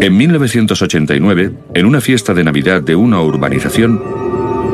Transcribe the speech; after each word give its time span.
En 0.00 0.16
1989, 0.16 1.52
en 1.74 1.86
una 1.86 2.00
fiesta 2.00 2.32
de 2.32 2.44
Navidad 2.44 2.80
de 2.80 2.94
una 2.94 3.20
urbanización, 3.22 4.00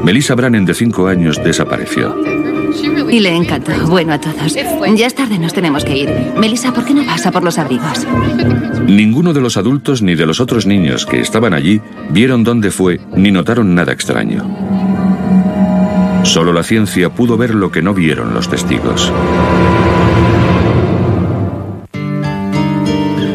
Melissa 0.05 0.35
Brannen 0.35 0.67
de 0.67 0.75
5 0.75 1.07
años 1.07 1.43
desapareció. 1.43 2.15
Y 3.11 3.21
le 3.21 3.35
encantó. 3.35 3.73
Bueno, 3.89 4.13
a 4.13 4.21
todos. 4.21 4.55
Ya 4.55 5.07
es 5.07 5.15
tarde, 5.15 5.39
nos 5.39 5.53
tenemos 5.53 5.85
que 5.85 5.97
ir. 5.97 6.11
Melissa, 6.37 6.73
¿por 6.73 6.85
qué 6.85 6.93
no 6.93 7.05
pasa 7.07 7.31
por 7.31 7.45
los 7.45 7.59
abrigos? 7.59 8.07
Ninguno 8.87 9.33
de 9.33 9.41
los 9.41 9.57
adultos 9.57 10.03
ni 10.03 10.15
de 10.15 10.27
los 10.27 10.41
otros 10.41 10.67
niños 10.67 11.07
que 11.07 11.21
estaban 11.21 11.55
allí 11.55 11.81
vieron 12.11 12.45
dónde 12.45 12.71
fue 12.71 13.01
ni 13.17 13.31
notaron 13.31 13.75
nada 13.75 13.93
extraño. 13.93 14.82
Solo 16.23 16.53
la 16.53 16.63
ciencia 16.63 17.11
pudo 17.11 17.37
ver 17.37 17.55
lo 17.55 17.71
que 17.71 17.83
no 17.83 17.95
vieron 17.95 18.33
los 18.35 18.49
testigos. 18.49 19.13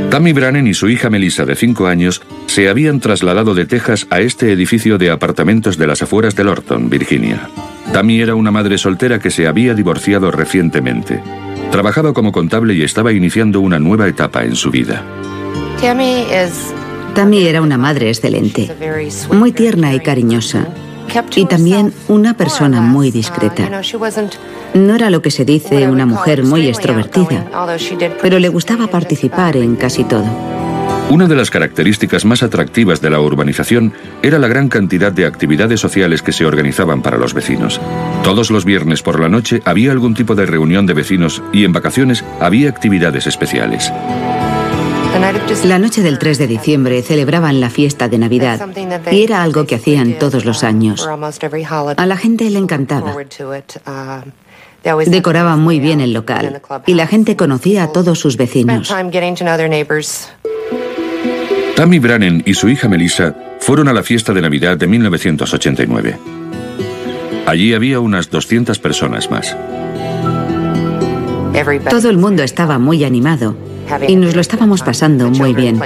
Tammy 0.09 0.33
Brannen 0.33 0.65
y 0.65 0.73
su 0.73 0.89
hija 0.89 1.09
Melissa, 1.09 1.45
de 1.45 1.55
5 1.55 1.85
años, 1.85 2.21
se 2.47 2.69
habían 2.69 2.99
trasladado 2.99 3.53
de 3.53 3.65
Texas 3.65 4.07
a 4.09 4.19
este 4.19 4.51
edificio 4.51 4.97
de 4.97 5.11
apartamentos 5.11 5.77
de 5.77 5.85
las 5.85 6.01
afueras 6.01 6.35
de 6.35 6.43
Lorton, 6.43 6.89
Virginia. 6.89 7.49
Tammy 7.93 8.21
era 8.21 8.33
una 8.33 8.49
madre 8.49 8.77
soltera 8.77 9.19
que 9.19 9.29
se 9.29 9.47
había 9.47 9.73
divorciado 9.73 10.31
recientemente. 10.31 11.21
Trabajaba 11.71 12.13
como 12.13 12.31
contable 12.31 12.73
y 12.73 12.83
estaba 12.83 13.11
iniciando 13.11 13.59
una 13.59 13.79
nueva 13.79 14.07
etapa 14.07 14.43
en 14.43 14.55
su 14.55 14.71
vida. 14.71 15.03
Tammy 17.13 17.45
era 17.45 17.61
una 17.61 17.77
madre 17.77 18.09
excelente, 18.09 18.71
muy 19.31 19.51
tierna 19.51 19.93
y 19.93 19.99
cariñosa, 19.99 20.67
y 21.35 21.45
también 21.45 21.93
una 22.07 22.35
persona 22.35 22.81
muy 22.81 23.11
discreta. 23.11 23.81
No 24.73 24.95
era 24.95 25.09
lo 25.09 25.21
que 25.21 25.31
se 25.31 25.45
dice 25.45 25.87
una 25.87 26.05
mujer 26.05 26.43
muy 26.43 26.67
extrovertida, 26.67 27.45
pero 28.21 28.39
le 28.39 28.49
gustaba 28.49 28.87
participar 28.87 29.57
en 29.57 29.75
casi 29.75 30.03
todo. 30.03 30.25
Una 31.09 31.25
de 31.25 31.35
las 31.35 31.49
características 31.49 32.25
más 32.25 32.43
atractivas 32.43 32.99
de 32.99 33.09
la 33.09 33.21
urbanización 33.21 33.93
era 34.21 34.39
la 34.39 34.49
gran 34.49 34.67
cantidad 34.67 35.09
de 35.09 35.25
actividades 35.25 35.79
sociales 35.79 36.21
que 36.21 36.33
se 36.33 36.45
organizaban 36.45 37.01
para 37.01 37.17
los 37.17 37.33
vecinos. 37.33 37.79
Todos 38.25 38.51
los 38.51 38.65
viernes 38.65 39.01
por 39.03 39.21
la 39.21 39.29
noche 39.29 39.61
había 39.63 39.93
algún 39.93 40.13
tipo 40.13 40.35
de 40.35 40.45
reunión 40.45 40.85
de 40.85 40.93
vecinos 40.93 41.41
y 41.53 41.63
en 41.63 41.71
vacaciones 41.71 42.25
había 42.41 42.69
actividades 42.69 43.25
especiales. 43.25 43.89
La 45.63 45.79
noche 45.79 46.01
del 46.01 46.19
3 46.19 46.37
de 46.37 46.47
diciembre 46.47 47.01
celebraban 47.01 47.59
la 47.59 47.69
fiesta 47.69 48.07
de 48.07 48.17
Navidad 48.17 48.67
y 49.11 49.23
era 49.23 49.43
algo 49.43 49.65
que 49.65 49.75
hacían 49.75 50.13
todos 50.19 50.45
los 50.45 50.63
años. 50.63 51.07
A 51.97 52.05
la 52.05 52.17
gente 52.17 52.49
le 52.49 52.59
encantaba. 52.59 53.13
Decoraban 55.05 55.59
muy 55.59 55.79
bien 55.79 56.01
el 56.01 56.13
local 56.13 56.61
y 56.85 56.93
la 56.93 57.07
gente 57.07 57.35
conocía 57.35 57.83
a 57.83 57.91
todos 57.91 58.19
sus 58.19 58.37
vecinos. 58.37 58.93
Tammy 61.75 61.99
Brannen 61.99 62.43
y 62.45 62.53
su 62.53 62.69
hija 62.69 62.87
Melissa 62.87 63.35
fueron 63.59 63.87
a 63.87 63.93
la 63.93 64.03
fiesta 64.03 64.33
de 64.33 64.41
Navidad 64.41 64.77
de 64.77 64.87
1989. 64.87 66.17
Allí 67.45 67.73
había 67.73 67.99
unas 67.99 68.29
200 68.29 68.79
personas 68.79 69.29
más. 69.29 69.55
Todo 71.89 72.09
el 72.09 72.17
mundo 72.17 72.43
estaba 72.43 72.79
muy 72.79 73.03
animado 73.03 73.66
y 74.07 74.15
nos 74.15 74.35
lo 74.35 74.41
estábamos 74.41 74.81
pasando 74.81 75.29
muy 75.29 75.53
bien. 75.53 75.79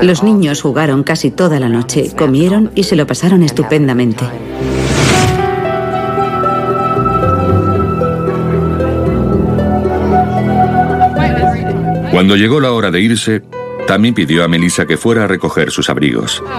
Los 0.00 0.22
niños 0.22 0.62
jugaron 0.62 1.02
casi 1.02 1.30
toda 1.30 1.58
la 1.60 1.68
noche, 1.68 2.10
comieron 2.16 2.70
y 2.74 2.84
se 2.84 2.96
lo 2.96 3.06
pasaron 3.06 3.42
estupendamente. 3.42 4.24
Cuando 12.10 12.36
llegó 12.36 12.60
la 12.60 12.72
hora 12.72 12.90
de 12.90 13.00
irse, 13.00 13.42
Tammy 13.86 14.12
pidió 14.12 14.44
a 14.44 14.48
Melissa 14.48 14.86
que 14.86 14.96
fuera 14.96 15.24
a 15.24 15.26
recoger 15.26 15.70
sus 15.70 15.88
abrigos. 15.88 16.42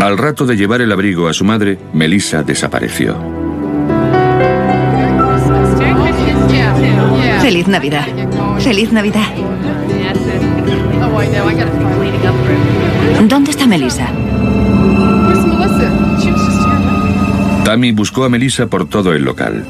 Al 0.00 0.18
rato 0.18 0.46
de 0.46 0.56
llevar 0.56 0.82
el 0.82 0.92
abrigo 0.92 1.26
a 1.28 1.32
su 1.32 1.44
madre, 1.44 1.78
Melissa 1.92 2.44
desapareció. 2.44 3.45
Feliz 7.46 7.68
Navidad. 7.68 8.04
Feliz 8.58 8.90
Navidad. 8.90 9.32
¿Dónde 13.28 13.52
está 13.52 13.68
Melissa? 13.68 14.08
Tammy 17.64 17.92
buscó 17.92 18.24
a 18.24 18.28
Melissa 18.28 18.66
por 18.66 18.88
todo 18.88 19.12
el 19.12 19.22
local. 19.22 19.64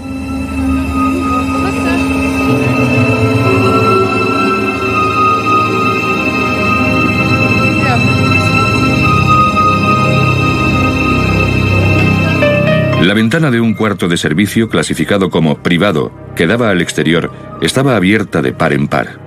La 13.07 13.15
ventana 13.15 13.53
de 13.53 13.61
un 13.61 13.75
cuarto 13.75 14.09
de 14.09 14.17
servicio 14.17 14.69
clasificado 14.69 15.31
como 15.31 15.59
privado, 15.59 16.11
que 16.35 16.49
daba 16.49 16.71
al 16.71 16.83
exterior, 16.83 17.31
estaba 17.61 17.97
abierta 17.97 18.43
de 18.43 18.53
par 18.53 18.73
en 18.73 18.89
par. 18.89 19.27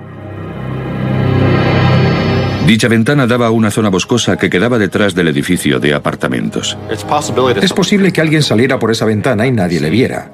Dicha 2.70 2.86
ventana 2.86 3.26
daba 3.26 3.48
a 3.48 3.50
una 3.50 3.70
zona 3.72 3.88
boscosa 3.88 4.36
que 4.36 4.48
quedaba 4.48 4.78
detrás 4.78 5.14
del 5.14 5.26
edificio 5.26 5.80
de 5.80 5.92
apartamentos. 5.92 6.78
Es 7.60 7.72
posible 7.72 8.12
que 8.12 8.20
alguien 8.20 8.44
saliera 8.44 8.78
por 8.78 8.92
esa 8.92 9.04
ventana 9.06 9.44
y 9.46 9.50
nadie 9.50 9.80
le 9.80 9.90
viera. 9.90 10.30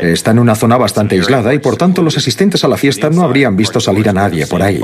Está 0.00 0.30
en 0.30 0.38
una 0.38 0.54
zona 0.54 0.78
bastante 0.78 1.16
aislada 1.16 1.52
y 1.52 1.58
por 1.58 1.76
tanto 1.76 2.00
los 2.00 2.16
asistentes 2.16 2.64
a 2.64 2.68
la 2.68 2.78
fiesta 2.78 3.10
no 3.10 3.24
habrían 3.24 3.56
visto 3.56 3.78
salir 3.78 4.08
a 4.08 4.14
nadie 4.14 4.46
por 4.46 4.62
ahí. 4.62 4.80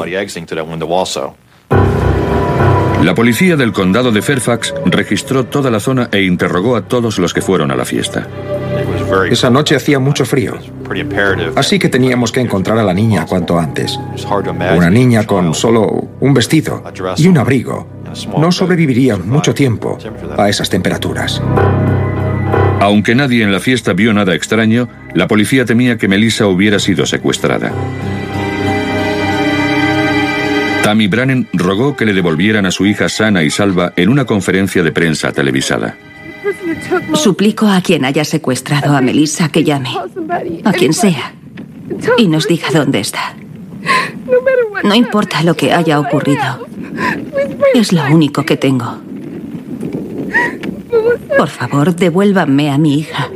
La 3.03 3.15
policía 3.15 3.57
del 3.57 3.73
condado 3.73 4.13
de 4.13 4.21
Fairfax 4.21 4.75
registró 4.85 5.47
toda 5.47 5.71
la 5.71 5.81
zona 5.81 6.11
e 6.13 6.21
interrogó 6.25 6.77
a 6.77 6.83
todos 6.83 7.19
los 7.19 7.33
que 7.33 7.41
fueron 7.41 7.71
a 7.71 7.75
la 7.77 7.87
fiesta. 7.87 8.27
Esa 9.31 9.51
noche 9.51 9.77
hacía 9.77 9.99
mucho 9.99 10.25
frío, 10.25 10.59
así 11.57 11.79
que 11.79 11.89
teníamos 11.89 12.33
que 12.33 12.41
encontrar 12.41 12.79
a 12.79 12.85
la 12.85 12.95
niña 12.95 13.27
cuanto 13.27 13.59
antes. 13.59 13.99
Una 14.77 14.91
niña 14.91 15.27
con 15.27 15.55
solo 15.55 16.09
un 16.21 16.35
vestido 16.35 16.83
y 17.17 17.27
un 17.27 17.39
abrigo 17.39 17.87
no 18.37 18.51
sobreviviría 18.51 19.17
mucho 19.17 19.55
tiempo 19.55 19.99
a 20.37 20.49
esas 20.49 20.69
temperaturas. 20.69 21.41
Aunque 22.81 23.15
nadie 23.15 23.45
en 23.45 23.53
la 23.53 23.61
fiesta 23.61 23.93
vio 23.93 24.13
nada 24.13 24.35
extraño, 24.35 24.89
la 25.15 25.29
policía 25.29 25.65
temía 25.65 25.99
que 25.99 26.09
Melissa 26.09 26.47
hubiera 26.47 26.79
sido 26.79 27.05
secuestrada. 27.05 27.73
Tammy 30.83 31.07
Brannen 31.07 31.47
rogó 31.53 31.95
que 31.95 32.07
le 32.07 32.15
devolvieran 32.15 32.65
a 32.65 32.71
su 32.71 32.87
hija 32.87 33.09
sana 33.09 33.43
y 33.43 33.51
salva 33.51 33.93
en 33.97 34.09
una 34.09 34.25
conferencia 34.25 34.83
de 34.83 34.93
prensa 34.93 35.31
televisada. 35.31 35.95
Suplico 37.15 37.67
a 37.67 37.81
quien 37.81 38.05
haya 38.05 38.25
secuestrado 38.25 38.97
a 38.97 39.01
Melissa 39.01 39.49
que 39.49 39.65
llame, 39.65 39.91
a 40.65 40.73
quien 40.73 40.93
sea, 40.93 41.35
y 42.17 42.29
nos 42.29 42.47
diga 42.47 42.69
dónde 42.73 43.01
está. 43.01 43.35
No 44.85 44.95
importa 44.95 45.43
lo 45.43 45.57
que 45.57 45.73
haya 45.73 46.01
ocurrido, 46.01 46.67
es 47.75 47.93
lo 47.93 48.03
único 48.11 48.45
que 48.45 48.57
tengo. 48.57 48.99
Por 51.37 51.49
favor, 51.49 51.95
devuélvanme 51.95 52.71
a 52.71 52.79
mi 52.79 52.99
hija. 52.99 53.31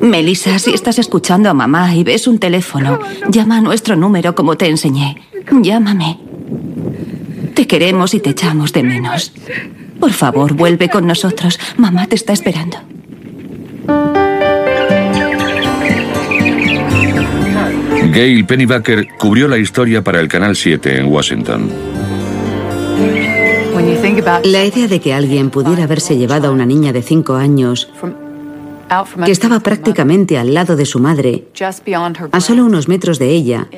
Melissa, 0.00 0.58
si 0.58 0.74
estás 0.74 0.98
escuchando 0.98 1.48
a 1.48 1.54
mamá 1.54 1.94
y 1.94 2.04
ves 2.04 2.26
un 2.26 2.38
teléfono, 2.38 2.98
llama 3.28 3.58
a 3.58 3.60
nuestro 3.60 3.96
número 3.96 4.34
como 4.34 4.56
te 4.56 4.68
enseñé. 4.68 5.16
Llámame. 5.50 6.18
Te 7.54 7.66
queremos 7.66 8.14
y 8.14 8.20
te 8.20 8.30
echamos 8.30 8.72
de 8.72 8.82
menos. 8.82 9.32
Por 10.04 10.12
favor, 10.12 10.52
vuelve 10.52 10.90
con 10.90 11.06
nosotros. 11.06 11.58
Mamá 11.78 12.06
te 12.06 12.14
está 12.14 12.34
esperando. 12.34 12.76
Gail 18.12 18.44
Pennybacker 18.44 19.08
cubrió 19.18 19.48
la 19.48 19.56
historia 19.56 20.04
para 20.04 20.20
el 20.20 20.28
Canal 20.28 20.56
7 20.56 20.98
en 20.98 21.06
Washington. 21.06 21.70
La 24.44 24.66
idea 24.66 24.88
de 24.88 25.00
que 25.00 25.14
alguien 25.14 25.48
pudiera 25.48 25.84
haberse 25.84 26.18
llevado 26.18 26.48
a 26.48 26.50
una 26.50 26.66
niña 26.66 26.92
de 26.92 27.00
5 27.00 27.36
años 27.36 27.90
que 29.24 29.32
estaba 29.32 29.60
prácticamente 29.60 30.36
al 30.36 30.52
lado 30.52 30.76
de 30.76 30.84
su 30.84 31.00
madre, 31.00 31.48
a 32.30 32.40
solo 32.42 32.66
unos 32.66 32.88
metros 32.88 33.18
de 33.18 33.30
ella, 33.30 33.68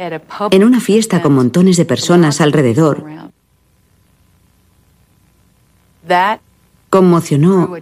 en 0.50 0.64
una 0.64 0.81
fiesta 0.81 1.22
con 1.22 1.34
montones 1.34 1.76
de 1.76 1.84
personas 1.84 2.40
alrededor, 2.40 3.05
conmocionó 6.91 7.75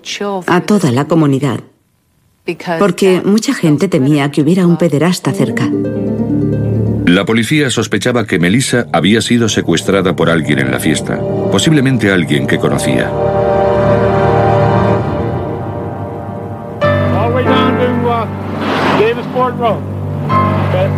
a 0.46 0.60
toda 0.62 0.90
la 0.90 1.06
comunidad, 1.06 1.60
porque 2.78 3.22
mucha 3.24 3.54
gente 3.54 3.88
temía 3.88 4.30
que 4.30 4.42
hubiera 4.42 4.66
un 4.66 4.76
pederasta 4.76 5.32
cerca. 5.32 5.70
La 7.06 7.24
policía 7.26 7.70
sospechaba 7.70 8.26
que 8.26 8.38
Melissa 8.38 8.86
había 8.92 9.20
sido 9.20 9.48
secuestrada 9.48 10.16
por 10.16 10.30
alguien 10.30 10.58
en 10.58 10.70
la 10.70 10.80
fiesta, 10.80 11.20
posiblemente 11.52 12.10
alguien 12.10 12.46
que 12.46 12.58
conocía. 12.58 13.10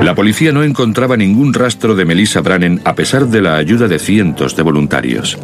La 0.00 0.14
policía 0.14 0.52
no 0.52 0.62
encontraba 0.62 1.17
ningún 1.17 1.52
rastro 1.52 1.96
de 1.96 2.05
Melissa 2.05 2.40
Brannen 2.40 2.81
a 2.84 2.94
pesar 2.94 3.26
de 3.26 3.43
la 3.43 3.56
ayuda 3.56 3.88
de 3.88 3.99
cientos 3.99 4.55
de 4.55 4.62
voluntarios. 4.62 5.37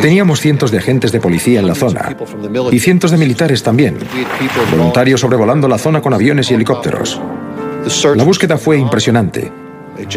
Teníamos 0.00 0.40
cientos 0.40 0.70
de 0.70 0.78
agentes 0.78 1.12
de 1.12 1.20
policía 1.20 1.60
en 1.60 1.66
la 1.66 1.74
zona 1.74 2.16
y 2.70 2.78
cientos 2.80 3.10
de 3.10 3.16
militares 3.16 3.62
también, 3.62 3.96
voluntarios 4.70 5.20
sobrevolando 5.20 5.68
la 5.68 5.78
zona 5.78 6.00
con 6.00 6.14
aviones 6.14 6.50
y 6.50 6.54
helicópteros. 6.54 7.20
La 8.16 8.24
búsqueda 8.24 8.58
fue 8.58 8.78
impresionante 8.78 9.52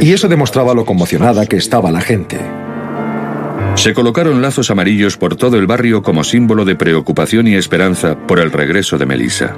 y 0.02 0.12
eso 0.12 0.28
demostraba 0.28 0.74
lo 0.74 0.86
conmocionada 0.86 1.46
que 1.46 1.58
estaba 1.58 1.92
la 1.92 2.02
gente. 2.02 2.40
Se 3.76 3.94
colocaron 3.94 4.42
lazos 4.42 4.72
amarillos 4.72 5.18
por 5.18 5.36
todo 5.36 5.58
el 5.58 5.68
barrio 5.68 6.02
como 6.02 6.24
símbolo 6.24 6.66
de 6.66 6.76
preocupación 6.76 7.48
y 7.48 7.56
esperanza 7.56 8.18
por 8.18 8.40
el 8.40 8.52
regreso 8.52 8.98
de 8.98 9.06
Melissa. 9.06 9.56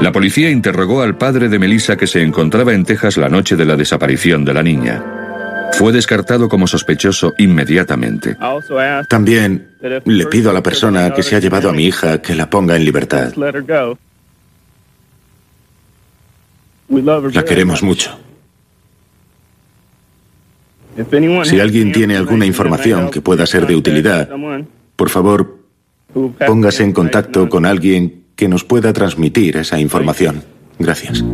La 0.00 0.12
policía 0.12 0.50
interrogó 0.50 1.02
al 1.02 1.16
padre 1.16 1.48
de 1.48 1.58
Melissa 1.58 1.96
que 1.96 2.06
se 2.06 2.22
encontraba 2.22 2.72
en 2.72 2.84
Texas 2.84 3.16
la 3.18 3.28
noche 3.28 3.56
de 3.56 3.66
la 3.66 3.76
desaparición 3.76 4.44
de 4.44 4.54
la 4.54 4.62
niña. 4.62 5.17
Fue 5.72 5.92
descartado 5.92 6.48
como 6.48 6.66
sospechoso 6.66 7.34
inmediatamente. 7.38 8.36
También 9.08 9.70
le 10.04 10.26
pido 10.26 10.50
a 10.50 10.52
la 10.52 10.62
persona 10.62 11.12
que 11.12 11.22
se 11.22 11.36
ha 11.36 11.40
llevado 11.40 11.68
a 11.68 11.72
mi 11.72 11.84
hija 11.84 12.20
que 12.20 12.34
la 12.34 12.50
ponga 12.50 12.76
en 12.76 12.84
libertad. 12.84 13.32
La 16.88 17.44
queremos 17.44 17.82
mucho. 17.82 18.18
Si 21.44 21.60
alguien 21.60 21.92
tiene 21.92 22.16
alguna 22.16 22.44
información 22.44 23.10
que 23.10 23.20
pueda 23.20 23.46
ser 23.46 23.66
de 23.66 23.76
utilidad, 23.76 24.28
por 24.96 25.10
favor, 25.10 25.58
póngase 26.46 26.82
en 26.82 26.92
contacto 26.92 27.48
con 27.48 27.64
alguien 27.66 28.24
que 28.34 28.48
nos 28.48 28.64
pueda 28.64 28.92
transmitir 28.92 29.56
esa 29.56 29.78
información. 29.78 30.42
Gracias. 30.78 31.24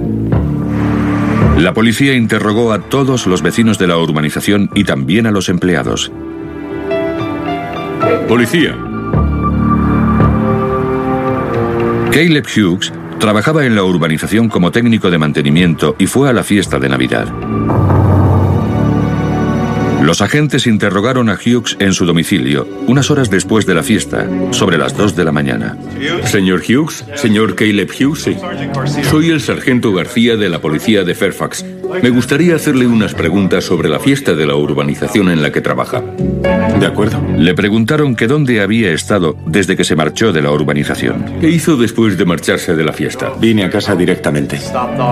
La 1.59 1.73
policía 1.73 2.15
interrogó 2.15 2.73
a 2.73 2.81
todos 2.81 3.27
los 3.27 3.43
vecinos 3.43 3.79
de 3.79 3.87
la 3.87 3.97
urbanización 3.97 4.71
y 4.75 4.85
también 4.85 5.27
a 5.27 5.31
los 5.31 5.49
empleados. 5.49 6.11
Policía. 8.29 8.77
Caleb 12.11 12.47
Hughes 12.47 12.93
trabajaba 13.19 13.65
en 13.65 13.75
la 13.75 13.85
urbanización 13.85 14.49
como 14.49 14.71
técnico 14.71 15.11
de 15.11 15.19
mantenimiento 15.19 15.97
y 15.99 16.07
fue 16.07 16.29
a 16.29 16.33
la 16.33 16.43
fiesta 16.43 16.79
de 16.79 16.89
Navidad. 16.89 17.27
Los 20.05 20.21
agentes 20.21 20.67
interrogaron 20.67 21.31
a 21.31 21.35
Hughes 21.35 21.79
en 21.81 21.95
su 21.95 22.05
domicilio, 22.05 22.69
unas 22.87 23.11
horas 23.11 23.31
después 23.31 23.65
de 23.65 23.73
la 23.73 23.83
fiesta, 23.83 24.29
sobre 24.51 24.77
las 24.77 24.95
2 24.95 25.17
de 25.17 25.25
la 25.25 25.33
mañana. 25.33 25.79
Señor 26.25 26.61
Hughes, 26.61 27.07
señor 27.15 27.55
Caleb 27.55 27.89
Hughes, 27.89 28.29
Soy 29.09 29.31
el 29.31 29.41
sargento 29.41 29.95
García 29.95 30.37
de 30.37 30.51
la 30.51 30.61
policía 30.61 31.05
de 31.05 31.15
Fairfax. 31.15 31.65
Me 32.03 32.11
gustaría 32.11 32.55
hacerle 32.55 32.87
unas 32.87 33.15
preguntas 33.15 33.65
sobre 33.65 33.89
la 33.89 33.99
fiesta 33.99 34.35
de 34.35 34.45
la 34.45 34.57
urbanización 34.57 35.31
en 35.31 35.41
la 35.41 35.51
que 35.51 35.63
trabaja. 35.63 36.03
De 36.03 36.87
acuerdo. 36.87 37.23
Le 37.39 37.55
preguntaron 37.55 38.15
que 38.15 38.27
dónde 38.27 38.61
había 38.61 38.93
estado 38.93 39.39
desde 39.47 39.75
que 39.75 39.85
se 39.85 39.97
marchó 39.97 40.35
de 40.35 40.43
la 40.43 40.51
urbanización. 40.51 41.41
¿Qué 41.41 41.49
hizo 41.49 41.79
después 41.79 42.19
de 42.19 42.27
marcharse 42.27 42.77
de 42.77 42.85
la 42.85 42.93
fiesta? 42.93 43.33
Vine 43.41 43.65
a 43.65 43.71
casa 43.71 43.97
directamente. 43.97 44.61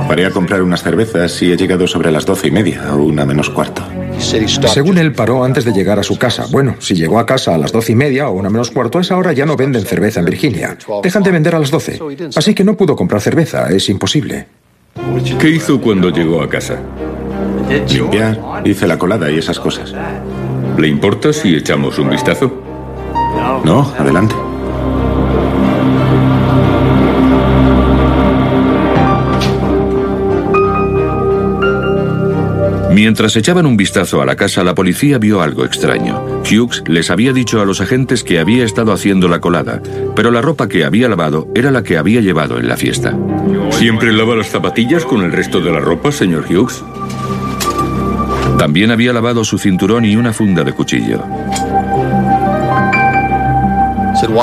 Paré 0.06 0.26
a 0.26 0.30
comprar 0.30 0.62
unas 0.62 0.82
cervezas 0.82 1.40
y 1.40 1.50
he 1.50 1.56
llegado 1.56 1.86
sobre 1.86 2.12
las 2.12 2.26
doce 2.26 2.48
y 2.48 2.50
media 2.50 2.94
o 2.94 3.04
una 3.04 3.24
menos 3.24 3.48
cuarto. 3.48 3.82
Según 4.22 4.98
él, 4.98 5.12
paró 5.12 5.44
antes 5.44 5.64
de 5.64 5.72
llegar 5.72 5.98
a 5.98 6.02
su 6.02 6.18
casa. 6.18 6.46
Bueno, 6.50 6.76
si 6.78 6.94
llegó 6.94 7.18
a 7.18 7.26
casa 7.26 7.54
a 7.54 7.58
las 7.58 7.72
doce 7.72 7.92
y 7.92 7.94
media 7.94 8.28
o 8.28 8.32
una 8.32 8.48
menos 8.50 8.70
cuarto, 8.70 8.98
a 8.98 9.00
esa 9.00 9.16
hora 9.16 9.32
ya 9.32 9.44
no 9.44 9.56
venden 9.56 9.84
cerveza 9.84 10.20
en 10.20 10.26
Virginia. 10.26 10.76
Dejan 11.02 11.22
de 11.22 11.30
vender 11.30 11.54
a 11.54 11.58
las 11.58 11.70
doce. 11.70 12.00
Así 12.34 12.54
que 12.54 12.64
no 12.64 12.76
pudo 12.76 12.96
comprar 12.96 13.20
cerveza, 13.20 13.68
es 13.68 13.88
imposible. 13.88 14.46
¿Qué 15.38 15.48
hizo 15.50 15.80
cuando 15.80 16.10
llegó 16.10 16.42
a 16.42 16.48
casa? 16.48 16.78
Limpiar, 17.88 18.62
hice 18.64 18.86
la 18.86 18.98
colada 18.98 19.30
y 19.30 19.38
esas 19.38 19.58
cosas. 19.58 19.94
¿Le 20.78 20.88
importa 20.88 21.32
si 21.32 21.54
echamos 21.54 21.98
un 21.98 22.10
vistazo? 22.10 22.52
No, 23.64 23.92
adelante. 23.98 24.34
Mientras 32.92 33.36
echaban 33.36 33.64
un 33.64 33.76
vistazo 33.76 34.20
a 34.20 34.26
la 34.26 34.36
casa, 34.36 34.62
la 34.62 34.74
policía 34.74 35.16
vio 35.18 35.40
algo 35.40 35.64
extraño. 35.64 36.22
Hughes 36.42 36.82
les 36.86 37.10
había 37.10 37.32
dicho 37.32 37.60
a 37.60 37.64
los 37.64 37.80
agentes 37.80 38.22
que 38.22 38.38
había 38.38 38.64
estado 38.64 38.92
haciendo 38.92 39.28
la 39.28 39.40
colada, 39.40 39.80
pero 40.14 40.30
la 40.30 40.42
ropa 40.42 40.68
que 40.68 40.84
había 40.84 41.08
lavado 41.08 41.48
era 41.54 41.70
la 41.70 41.82
que 41.82 41.96
había 41.96 42.20
llevado 42.20 42.58
en 42.58 42.68
la 42.68 42.76
fiesta. 42.76 43.16
¿Siempre 43.70 44.12
lava 44.12 44.36
las 44.36 44.50
zapatillas 44.50 45.06
con 45.06 45.22
el 45.22 45.32
resto 45.32 45.60
de 45.60 45.72
la 45.72 45.80
ropa, 45.80 46.12
señor 46.12 46.44
Hughes? 46.50 46.84
También 48.58 48.90
había 48.90 49.12
lavado 49.12 49.42
su 49.42 49.58
cinturón 49.58 50.04
y 50.04 50.14
una 50.14 50.32
funda 50.32 50.62
de 50.62 50.72
cuchillo. 50.72 51.22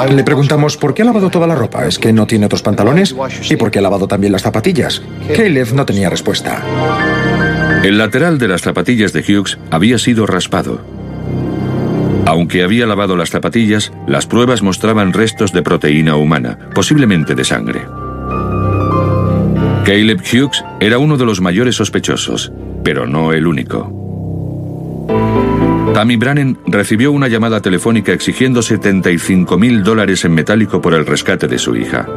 Le 0.10 0.24
preguntamos 0.24 0.76
por 0.76 0.94
qué 0.94 1.04
ha 1.04 1.06
lavado 1.06 1.30
toda 1.30 1.48
la 1.48 1.56
ropa. 1.56 1.86
¿Es 1.86 2.00
que 2.00 2.12
no 2.12 2.28
tiene 2.28 2.48
otros 2.48 2.62
pantalones? 2.62 3.16
¿Y 3.50 3.56
por 3.56 3.72
qué 3.72 3.80
ha 3.80 3.82
lavado 3.82 4.08
también 4.08 4.34
las 4.34 4.42
zapatillas? 4.42 5.02
Caleb 5.34 5.74
no 5.74 5.86
tenía 5.86 6.10
respuesta. 6.10 6.62
El 7.84 7.98
lateral 7.98 8.38
de 8.38 8.48
las 8.48 8.62
zapatillas 8.62 9.14
de 9.14 9.22
Hughes 9.22 9.58
había 9.72 9.98
sido 9.98 10.26
raspado. 10.26 10.82
Aunque 12.26 12.62
había 12.64 12.86
lavado 12.86 13.16
las 13.16 13.30
zapatillas, 13.30 13.92
las 14.08 14.28
pruebas 14.28 14.62
mostraban 14.62 15.14
restos 15.14 15.52
de 15.54 15.64
proteína 15.64 16.16
humana, 16.16 16.60
posiblemente 16.76 17.34
de 17.34 17.44
sangre. 17.44 17.82
Caleb 19.86 20.22
Hughes 20.22 20.64
era 20.80 21.00
uno 21.00 21.18
de 21.18 21.26
los 21.26 21.42
mayores 21.42 21.76
sospechosos, 21.76 22.52
pero 22.84 23.08
no 23.08 23.34
el 23.34 23.48
único. 23.48 23.96
Tammy 25.94 26.18
Brannen 26.18 26.60
recibió 26.68 27.12
una 27.12 27.28
llamada 27.28 27.62
telefónica 27.62 28.14
exigiendo 28.14 28.62
75 28.62 29.58
mil 29.58 29.84
dólares 29.84 30.24
en 30.26 30.34
metálico 30.34 30.82
por 30.82 30.94
el 30.94 31.06
rescate 31.06 31.48
de 31.48 31.58
su 31.58 31.76
hija. 31.76 32.08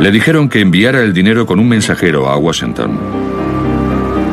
Le 0.00 0.10
dijeron 0.10 0.48
que 0.48 0.60
enviara 0.60 1.02
el 1.02 1.12
dinero 1.12 1.46
con 1.46 1.60
un 1.60 1.68
mensajero 1.68 2.28
a 2.28 2.36
Washington. 2.36 3.17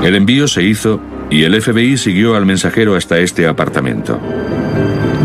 El 0.06 0.13
envío 0.13 0.48
se 0.48 0.62
hizo 0.62 1.02
y 1.31 1.46
el 1.46 1.60
FBI 1.60 1.98
siguió 1.98 2.36
al 2.36 2.46
mensajero 2.46 2.96
hasta 2.96 3.18
este 3.18 3.48
apartamento. 3.48 4.20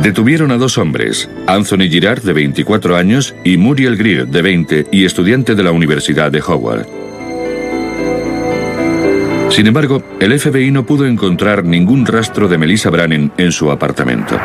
Detuvieron 0.02 0.50
a 0.52 0.57
dos 0.57 0.78
hombres, 0.78 1.28
Anthony 1.47 1.90
Girard, 1.90 2.23
de 2.23 2.33
24 2.33 2.97
años, 2.97 3.35
y 3.45 3.59
Muriel 3.59 3.99
Greer, 3.99 4.26
de 4.26 4.40
20, 4.40 4.87
y 4.90 5.04
estudiante 5.04 5.54
de 5.54 5.62
la 5.62 5.73
Universidad 5.73 6.33
de 6.33 6.40
Howard. 6.40 6.87
Sin 9.50 9.66
embargo, 9.66 10.02
el 10.19 10.40
FBI 10.40 10.71
no 10.71 10.87
pudo 10.87 11.04
encontrar 11.04 11.62
ningún 11.62 12.07
rastro 12.07 12.49
de 12.49 12.57
Melissa 12.57 12.88
Brannen 12.88 13.33
en 13.37 13.52
su 13.52 13.71
apartamento. 13.71 14.38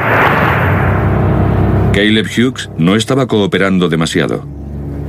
Caleb 1.94 2.26
Hughes 2.26 2.70
no 2.78 2.98
estaba 2.98 3.26
cooperando 3.26 3.88
demasiado. 3.88 4.55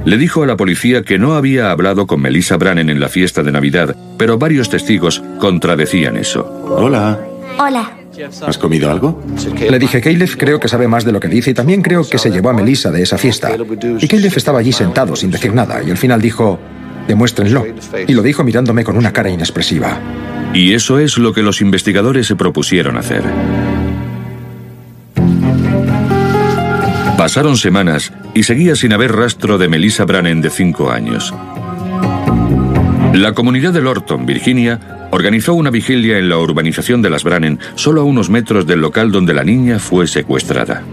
Le 0.07 0.19
dijo 0.19 0.45
a 0.45 0.47
la 0.47 0.57
policía 0.57 1.03
que 1.03 1.19
no 1.19 1.35
había 1.35 1.73
hablado 1.73 2.07
con 2.07 2.23
Melissa 2.23 2.57
Brannen 2.57 2.91
en 2.91 3.01
la 3.01 3.09
fiesta 3.09 3.43
de 3.43 3.51
Navidad, 3.51 3.97
pero 4.17 4.39
varios 4.39 4.71
testigos 4.71 5.21
contradecían 5.41 6.17
eso. 6.17 6.45
Hola. 6.65 7.19
Hola. 7.59 7.91
¿Has 8.47 8.57
comido 8.57 8.89
algo? 8.89 9.21
Le 9.59 9.81
dije, 9.81 10.01
Caleb 10.01 10.31
creo 10.39 10.61
que 10.61 10.69
sabe 10.69 10.87
más 10.87 11.05
de 11.05 11.11
lo 11.11 11.19
que 11.19 11.27
dice 11.27 11.51
y 11.51 11.55
también 11.55 11.83
creo 11.83 12.09
que 12.09 12.19
se 12.19 12.31
llevó 12.31 12.51
a 12.51 12.53
Melissa 12.53 12.93
de 12.93 13.03
esa 13.03 13.19
fiesta. 13.19 13.51
Y 13.99 14.07
Caleb 14.07 14.33
estaba 14.37 14.61
allí 14.61 14.71
sentado 14.71 15.17
sin 15.17 15.33
decir 15.33 15.53
nada 15.53 15.83
y 15.83 15.91
al 15.91 15.99
final 15.99 16.23
dijo, 16.23 16.61
demuéstrenlo. 17.09 17.67
Y 18.07 18.15
lo 18.15 18.23
dijo 18.23 18.45
mirándome 18.45 18.85
con 18.85 18.97
una 18.97 19.13
cara 19.13 19.29
inexpresiva. 19.29 19.99
Y 20.55 20.75
eso 20.75 21.01
es 21.01 21.19
lo 21.19 21.33
que 21.33 21.43
los 21.43 21.61
investigadores 21.61 22.29
se 22.29 22.37
propusieron 22.37 22.97
hacer. 22.97 23.25
Pasaron 27.26 27.56
semanas 27.56 28.12
y 28.35 28.45
seguía 28.45 28.76
sin 28.76 28.92
haber 28.92 29.11
rastro 29.11 29.59
de 29.59 29.66
Melissa 29.66 30.04
Brannen 30.04 30.40
de 30.40 30.49
5 30.49 30.92
años. 30.92 31.35
La 33.14 33.33
comunidad 33.33 33.73
de 33.73 33.80
Lorton, 33.80 34.26
Virginia, 34.26 35.09
organizó 35.11 35.54
una 35.54 35.71
vigilia 35.71 36.18
en 36.18 36.28
la 36.28 36.38
urbanización 36.38 37.02
de 37.02 37.11
las 37.11 37.25
Brannen, 37.25 37.59
solo 37.75 38.02
a 38.02 38.04
unos 38.04 38.30
metros 38.30 38.64
del 38.64 38.80
local 38.80 39.11
donde 39.11 39.35
la 39.35 39.42
niña 39.42 39.80
fue 39.80 40.06
secuestrada. 40.06 40.85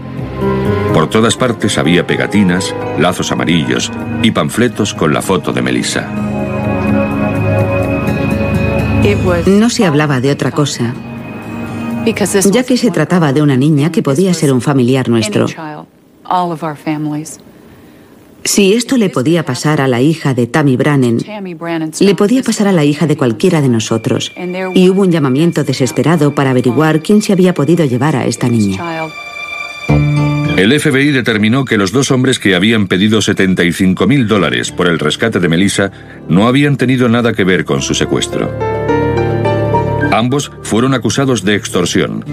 Por 0.92 1.08
todas 1.08 1.36
partes 1.36 1.78
había 1.78 2.04
pegatinas, 2.04 2.74
lazos 2.98 3.30
amarillos 3.30 3.92
y 4.24 4.32
panfletos 4.32 4.92
con 4.92 5.14
la 5.14 5.22
foto 5.22 5.52
de 5.52 5.62
Melissa. 5.62 6.10
No 9.46 9.70
se 9.70 9.86
hablaba 9.86 10.20
de 10.20 10.32
otra 10.32 10.50
cosa, 10.50 10.94
ya 12.50 12.64
que 12.64 12.76
se 12.76 12.90
trataba 12.90 13.32
de 13.32 13.40
una 13.40 13.56
niña 13.56 13.92
que 13.92 14.02
podía 14.02 14.34
ser 14.34 14.52
un 14.52 14.60
familiar 14.60 15.08
nuestro. 15.08 15.46
Si 18.44 18.74
esto 18.74 18.98
le 18.98 19.08
podía 19.08 19.44
pasar 19.44 19.80
a 19.80 19.88
la 19.88 20.02
hija 20.02 20.34
de 20.34 20.46
Tammy 20.46 20.76
Brannan, 20.76 21.18
le 22.00 22.14
podía 22.14 22.42
pasar 22.42 22.68
a 22.68 22.72
la 22.72 22.84
hija 22.84 23.06
de 23.06 23.16
cualquiera 23.16 23.62
de 23.62 23.70
nosotros. 23.70 24.32
Y 24.74 24.90
hubo 24.90 25.00
un 25.02 25.10
llamamiento 25.10 25.64
desesperado 25.64 26.34
para 26.34 26.50
averiguar 26.50 27.00
quién 27.00 27.22
se 27.22 27.32
había 27.32 27.54
podido 27.54 27.86
llevar 27.86 28.16
a 28.16 28.26
esta 28.26 28.48
niña. 28.48 28.78
El 30.58 30.78
FBI 30.78 31.10
determinó 31.10 31.64
que 31.64 31.78
los 31.78 31.90
dos 31.90 32.10
hombres 32.10 32.38
que 32.38 32.54
habían 32.54 32.86
pedido 32.86 33.20
75 33.22 34.06
mil 34.06 34.28
dólares 34.28 34.70
por 34.70 34.88
el 34.88 34.98
rescate 34.98 35.40
de 35.40 35.48
Melissa 35.48 35.90
no 36.28 36.46
habían 36.46 36.76
tenido 36.76 37.08
nada 37.08 37.32
que 37.32 37.44
ver 37.44 37.64
con 37.64 37.82
su 37.82 37.94
secuestro. 37.94 38.52
Ambos 40.12 40.52
fueron 40.62 40.94
acusados 40.94 41.44
de 41.44 41.56
extorsión. 41.56 42.24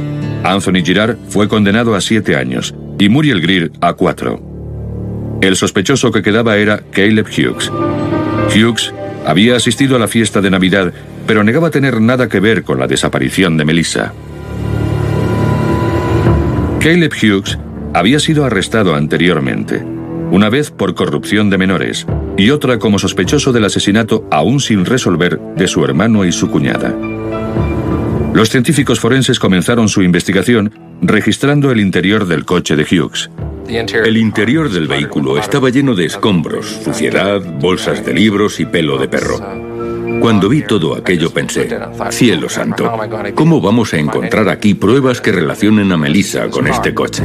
Anthony 0.44 0.84
Girard 0.84 1.18
fue 1.30 1.48
condenado 1.48 1.96
a 1.96 2.02
siete 2.02 2.36
años 2.36 2.76
y 3.02 3.10
Muriel 3.10 3.42
Greer 3.42 3.72
a 3.82 3.94
cuatro. 3.94 4.40
El 5.42 5.56
sospechoso 5.56 6.12
que 6.12 6.22
quedaba 6.22 6.58
era 6.58 6.84
Caleb 6.92 7.26
Hughes. 7.26 7.72
Hughes 8.56 8.94
había 9.26 9.56
asistido 9.56 9.96
a 9.96 10.00
la 10.00 10.08
fiesta 10.08 10.40
de 10.40 10.52
Navidad, 10.52 10.94
pero 11.26 11.44
negaba 11.44 11.72
tener 11.72 12.00
nada 12.00 12.30
que 12.30 12.40
ver 12.40 12.62
con 12.62 12.78
la 12.78 12.86
desaparición 12.86 13.58
de 13.58 13.66
Melissa. 13.66 14.14
Caleb 16.80 17.12
Hughes 17.12 17.58
había 17.96 18.20
sido 18.20 18.46
arrestado 18.46 18.94
anteriormente, 18.94 19.84
una 20.30 20.52
vez 20.52 20.70
por 20.70 20.94
corrupción 20.94 21.50
de 21.50 21.58
menores 21.58 22.06
y 22.38 22.52
otra 22.52 22.78
como 22.78 23.00
sospechoso 23.00 23.52
del 23.52 23.66
asesinato 23.66 24.28
aún 24.30 24.60
sin 24.60 24.86
resolver 24.86 25.40
de 25.56 25.68
su 25.68 25.84
hermano 25.84 26.24
y 26.24 26.32
su 26.32 26.52
cuñada. 26.52 26.94
Los 28.34 28.50
científicos 28.50 29.00
forenses 29.00 29.40
comenzaron 29.40 29.90
su 29.90 30.02
investigación 30.04 30.74
registrando 31.02 31.72
el 31.72 31.80
interior 31.80 32.26
del 32.26 32.46
coche 32.46 32.76
de 32.76 32.84
Hughes. 32.84 33.30
El 33.68 34.18
interior 34.18 34.70
del 34.70 34.88
vehículo 34.88 35.38
estaba 35.38 35.70
lleno 35.70 35.96
de 35.96 36.06
escombros, 36.06 36.80
suciedad, 36.84 37.42
bolsas 37.60 38.06
de 38.06 38.14
libros 38.14 38.60
y 38.60 38.66
pelo 38.66 38.98
de 38.98 39.08
perro. 39.08 39.40
Cuando 40.22 40.48
vi 40.50 40.62
todo 40.62 40.96
aquello 40.96 41.32
pensé, 41.32 41.68
cielo 42.10 42.48
santo, 42.48 42.92
¿cómo 43.36 43.60
vamos 43.60 43.94
a 43.94 43.98
encontrar 43.98 44.50
aquí 44.50 44.76
pruebas 44.76 45.20
que 45.20 45.32
relacionen 45.32 45.92
a 45.92 45.98
Melissa 45.98 46.50
con 46.50 46.68
este 46.68 46.94
coche? 46.94 47.24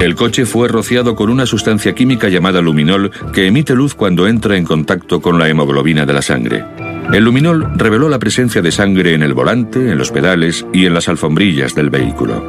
El 0.00 0.14
coche 0.16 0.44
fue 0.44 0.68
rociado 0.68 1.14
con 1.14 1.30
una 1.30 1.46
sustancia 1.46 1.94
química 1.94 2.28
llamada 2.28 2.60
luminol 2.60 3.10
que 3.32 3.46
emite 3.46 3.74
luz 3.74 3.94
cuando 3.94 4.26
entra 4.26 4.56
en 4.56 4.64
contacto 4.64 5.20
con 5.20 5.38
la 5.38 5.48
hemoglobina 5.48 6.04
de 6.04 6.12
la 6.12 6.22
sangre. 6.22 6.64
El 7.12 7.24
luminol 7.24 7.70
reveló 7.76 8.08
la 8.08 8.18
presencia 8.18 8.62
de 8.62 8.72
sangre 8.72 9.14
en 9.14 9.22
el 9.22 9.34
volante, 9.34 9.90
en 9.90 9.98
los 9.98 10.10
pedales 10.10 10.66
y 10.72 10.86
en 10.86 10.94
las 10.94 11.08
alfombrillas 11.08 11.74
del 11.74 11.90
vehículo. 11.90 12.44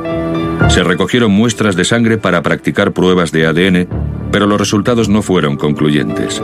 Se 0.70 0.84
recogieron 0.84 1.32
muestras 1.32 1.76
de 1.76 1.84
sangre 1.84 2.18
para 2.18 2.42
practicar 2.42 2.92
pruebas 2.92 3.32
de 3.32 3.46
ADN, 3.46 3.88
pero 4.32 4.48
los 4.48 4.60
resultados 4.60 5.10
no 5.10 5.22
fueron 5.22 5.58
concluyentes. 5.58 6.42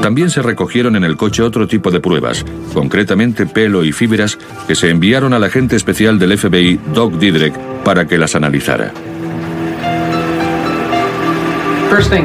También 0.00 0.30
se 0.30 0.42
recogieron 0.42 0.96
en 0.96 1.04
el 1.04 1.16
coche 1.16 1.42
otro 1.42 1.66
tipo 1.66 1.90
de 1.90 2.00
pruebas, 2.00 2.44
concretamente 2.72 3.46
pelo 3.46 3.84
y 3.84 3.92
fibras, 3.92 4.38
que 4.66 4.74
se 4.74 4.90
enviaron 4.90 5.34
al 5.34 5.44
agente 5.44 5.76
especial 5.76 6.18
del 6.18 6.38
FBI, 6.38 6.80
Doug 6.94 7.18
Didrek, 7.18 7.54
para 7.84 8.06
que 8.06 8.16
las 8.16 8.34
analizara. 8.34 8.92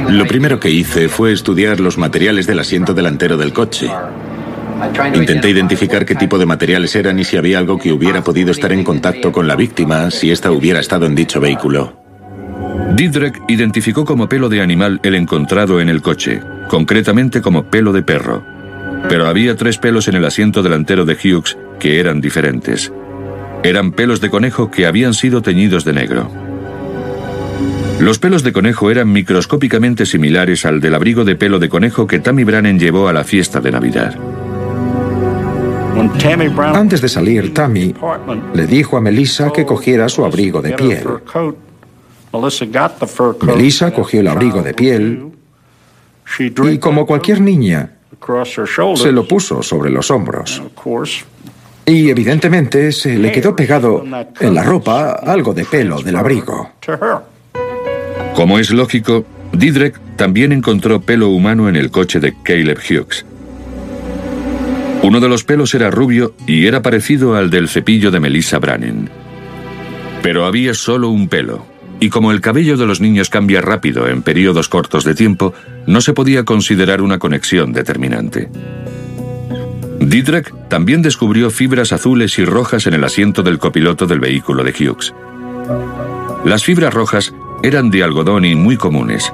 Lo 0.09 0.25
primero 0.27 0.59
que 0.59 0.69
hice 0.69 1.09
fue 1.09 1.33
estudiar 1.33 1.79
los 1.79 1.97
materiales 1.97 2.45
del 2.45 2.59
asiento 2.59 2.93
delantero 2.93 3.37
del 3.37 3.53
coche. 3.53 3.89
Intenté 5.13 5.49
identificar 5.49 6.05
qué 6.05 6.15
tipo 6.15 6.37
de 6.37 6.45
materiales 6.45 6.95
eran 6.95 7.19
y 7.19 7.23
si 7.23 7.37
había 7.37 7.59
algo 7.59 7.77
que 7.77 7.91
hubiera 7.91 8.23
podido 8.23 8.51
estar 8.51 8.71
en 8.71 8.83
contacto 8.83 9.31
con 9.31 9.47
la 9.47 9.55
víctima 9.55 10.11
si 10.11 10.31
ésta 10.31 10.51
hubiera 10.51 10.79
estado 10.79 11.05
en 11.05 11.15
dicho 11.15 11.39
vehículo. 11.39 12.01
Didrek 12.95 13.41
identificó 13.47 14.05
como 14.05 14.29
pelo 14.29 14.49
de 14.49 14.61
animal 14.61 14.99
el 15.03 15.15
encontrado 15.15 15.81
en 15.81 15.89
el 15.89 16.01
coche, 16.01 16.41
concretamente 16.69 17.41
como 17.41 17.65
pelo 17.65 17.91
de 17.91 18.03
perro. 18.03 18.43
Pero 19.09 19.27
había 19.27 19.55
tres 19.55 19.77
pelos 19.77 20.07
en 20.07 20.15
el 20.15 20.25
asiento 20.25 20.61
delantero 20.61 21.05
de 21.05 21.15
Hughes 21.15 21.57
que 21.79 21.99
eran 21.99 22.21
diferentes. 22.21 22.91
Eran 23.63 23.91
pelos 23.91 24.21
de 24.21 24.29
conejo 24.29 24.69
que 24.69 24.85
habían 24.85 25.13
sido 25.13 25.41
teñidos 25.41 25.85
de 25.85 25.93
negro. 25.93 26.31
Los 27.99 28.19
pelos 28.19 28.43
de 28.43 28.53
conejo 28.53 28.91
eran 28.91 29.11
microscópicamente 29.11 30.05
similares 30.05 30.65
al 30.65 30.81
del 30.81 30.95
abrigo 30.95 31.23
de 31.23 31.35
pelo 31.35 31.59
de 31.59 31.69
conejo 31.69 32.05
que 32.05 32.19
Tammy 32.19 32.43
Brannan 32.43 32.79
llevó 32.79 33.07
a 33.07 33.13
la 33.13 33.23
fiesta 33.23 33.61
de 33.61 33.71
Navidad. 33.71 34.15
Antes 36.73 37.01
de 37.01 37.09
salir, 37.09 37.53
Tammy 37.53 37.93
le 38.53 38.67
dijo 38.67 38.97
a 38.97 39.01
Melissa 39.01 39.51
que 39.51 39.65
cogiera 39.65 40.09
su 40.09 40.25
abrigo 40.25 40.61
de 40.61 40.73
piel. 40.73 41.03
Melissa 43.41 43.93
cogió 43.93 44.21
el 44.21 44.27
abrigo 44.27 44.61
de 44.61 44.73
piel 44.73 45.31
y 46.39 46.77
como 46.79 47.05
cualquier 47.05 47.41
niña, 47.41 47.91
se 48.95 49.11
lo 49.11 49.27
puso 49.27 49.61
sobre 49.61 49.89
los 49.91 50.09
hombros. 50.09 50.61
Y 51.85 52.09
evidentemente 52.09 52.91
se 52.91 53.17
le 53.17 53.31
quedó 53.31 53.55
pegado 53.55 54.03
en 54.39 54.55
la 54.55 54.63
ropa 54.63 55.11
algo 55.11 55.53
de 55.53 55.65
pelo 55.65 56.01
del 56.01 56.15
abrigo. 56.15 56.71
Como 58.35 58.57
es 58.57 58.71
lógico, 58.71 59.25
Didrek 59.51 59.99
también 60.15 60.51
encontró 60.53 61.01
pelo 61.01 61.29
humano 61.29 61.69
en 61.69 61.75
el 61.75 61.91
coche 61.91 62.19
de 62.19 62.33
Caleb 62.41 62.79
Hughes. 62.79 63.25
Uno 65.03 65.19
de 65.19 65.27
los 65.27 65.43
pelos 65.43 65.75
era 65.75 65.91
rubio 65.91 66.33
y 66.47 66.65
era 66.65 66.81
parecido 66.81 67.35
al 67.35 67.49
del 67.49 67.67
cepillo 67.67 68.09
de 68.09 68.21
Melissa 68.21 68.57
Brannan. 68.57 69.09
Pero 70.21 70.45
había 70.45 70.73
solo 70.73 71.09
un 71.09 71.27
pelo, 71.27 71.65
y 71.99 72.07
como 72.07 72.31
el 72.31 72.39
cabello 72.39 72.77
de 72.77 72.85
los 72.85 73.01
niños 73.01 73.29
cambia 73.29 73.59
rápido 73.59 74.07
en 74.07 74.21
periodos 74.21 74.69
cortos 74.69 75.03
de 75.03 75.13
tiempo, 75.13 75.53
no 75.87 75.99
se 75.99 76.13
podía 76.13 76.45
considerar 76.45 77.01
una 77.01 77.19
conexión 77.19 77.73
determinante. 77.73 78.49
Didrek 79.99 80.69
también 80.69 81.01
descubrió 81.01 81.49
fibras 81.49 81.91
azules 81.91 82.39
y 82.39 82.45
rojas 82.45 82.87
en 82.87 82.93
el 82.93 83.03
asiento 83.03 83.43
del 83.43 83.59
copiloto 83.59 84.07
del 84.07 84.21
vehículo 84.21 84.63
de 84.63 84.71
Hughes. 84.71 85.13
Las 86.45 86.63
fibras 86.63 86.93
rojas 86.93 87.33
eran 87.61 87.89
de 87.91 88.03
algodón 88.03 88.45
y 88.45 88.55
muy 88.55 88.77
comunes, 88.77 89.33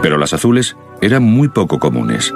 pero 0.00 0.16
las 0.16 0.32
azules 0.32 0.76
eran 1.00 1.24
muy 1.24 1.48
poco 1.48 1.80
comunes. 1.80 2.32